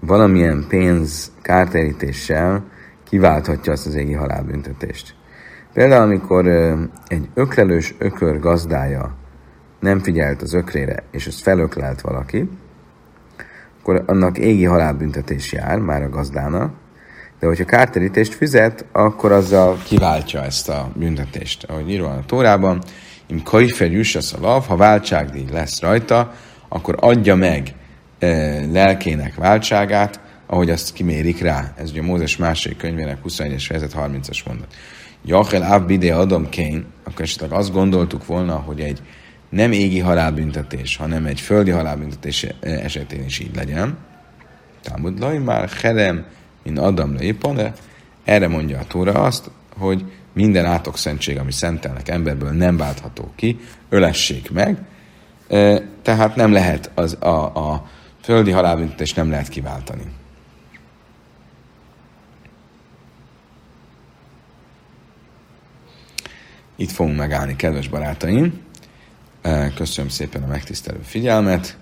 valamilyen 0.00 0.64
pénz 0.68 1.32
kártérítéssel 1.42 2.64
kiválthatja 3.04 3.72
azt 3.72 3.86
az 3.86 3.94
égi 3.94 4.14
halálbüntetést. 4.14 5.14
Például, 5.73 6.01
amikor 6.01 6.47
egy 7.07 7.29
öklelős 7.33 7.95
ökör 7.97 8.39
gazdája 8.39 9.15
nem 9.79 9.99
figyelt 9.99 10.41
az 10.41 10.53
ökrére, 10.53 11.03
és 11.11 11.27
ezt 11.27 11.41
felöklelt 11.41 12.01
valaki, 12.01 12.49
akkor 13.79 14.03
annak 14.05 14.37
égi 14.37 14.65
halálbüntetés 14.65 15.51
jár 15.51 15.79
már 15.79 16.03
a 16.03 16.09
gazdának, 16.09 16.73
de 17.39 17.47
hogyha 17.47 17.65
kárterítést 17.65 18.33
fizet, 18.33 18.85
akkor 18.91 19.31
azzal 19.31 19.77
kiváltja 19.83 20.43
ezt 20.43 20.69
a 20.69 20.91
büntetést. 20.95 21.63
Ahogy 21.63 21.89
írva 21.89 22.09
a 22.09 22.23
Tórában, 22.25 22.81
im 23.27 23.43
kajfer 23.43 23.91
jussasz 23.91 24.33
a 24.33 24.37
lav, 24.41 24.65
ha 24.65 24.75
váltságdíj 24.75 25.45
lesz 25.51 25.81
rajta, 25.81 26.33
akkor 26.67 26.95
adja 26.99 27.35
meg 27.35 27.73
e, 28.19 28.27
lelkének 28.71 29.35
váltságát, 29.35 30.19
ahogy 30.45 30.69
azt 30.69 30.93
kimérik 30.93 31.41
rá. 31.41 31.73
Ez 31.77 31.89
ugye 31.89 32.01
Mózes 32.01 32.37
másik 32.37 32.77
könyvének 32.77 33.17
21-es 33.27 33.63
fejezet 33.67 33.95
30-as 33.97 34.45
mondat. 34.45 34.73
Jachel 35.25 35.71
Av 35.71 35.85
Bide 35.85 36.15
Adam 36.15 36.49
Kén, 36.49 36.85
akkor 37.03 37.21
esetleg 37.21 37.51
azt 37.51 37.71
gondoltuk 37.71 38.25
volna, 38.25 38.55
hogy 38.55 38.79
egy 38.79 39.01
nem 39.49 39.71
égi 39.71 39.99
halálbüntetés, 39.99 40.95
hanem 40.97 41.25
egy 41.25 41.39
földi 41.39 41.71
halálbüntetés 41.71 42.47
esetén 42.59 43.23
is 43.23 43.39
így 43.39 43.55
legyen. 43.55 43.97
Támud 44.81 45.19
laj 45.19 45.37
már 45.37 45.69
herem, 45.81 46.25
mint 46.63 46.79
Adam 46.79 47.15
de 47.15 47.73
erre 48.23 48.47
mondja 48.47 48.79
a 48.79 48.87
Tóra 48.87 49.11
azt, 49.11 49.49
hogy 49.77 50.05
minden 50.33 50.65
átok 50.65 50.97
szentség, 50.97 51.37
ami 51.37 51.51
szentelnek 51.51 52.09
emberből 52.09 52.51
nem 52.51 52.77
váltható 52.77 53.31
ki, 53.35 53.59
ölessék 53.89 54.51
meg, 54.51 54.77
tehát 56.01 56.35
nem 56.35 56.51
lehet 56.51 56.91
az, 56.93 57.17
a, 57.19 57.43
a 57.71 57.87
földi 58.21 58.51
halálbüntetés 58.51 59.13
nem 59.13 59.29
lehet 59.29 59.47
kiváltani. 59.47 60.03
Itt 66.75 66.91
fogunk 66.91 67.17
megállni, 67.17 67.55
kedves 67.55 67.87
barátaim. 67.87 68.61
Köszönöm 69.75 70.09
szépen 70.09 70.43
a 70.43 70.47
megtisztelő 70.47 70.99
figyelmet. 71.03 71.77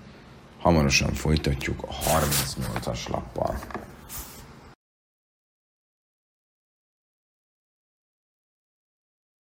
Hamarosan 0.60 1.14
folytatjuk 1.14 1.84
a 1.84 1.94
38-as 1.94 3.10
lappal. 3.10 3.60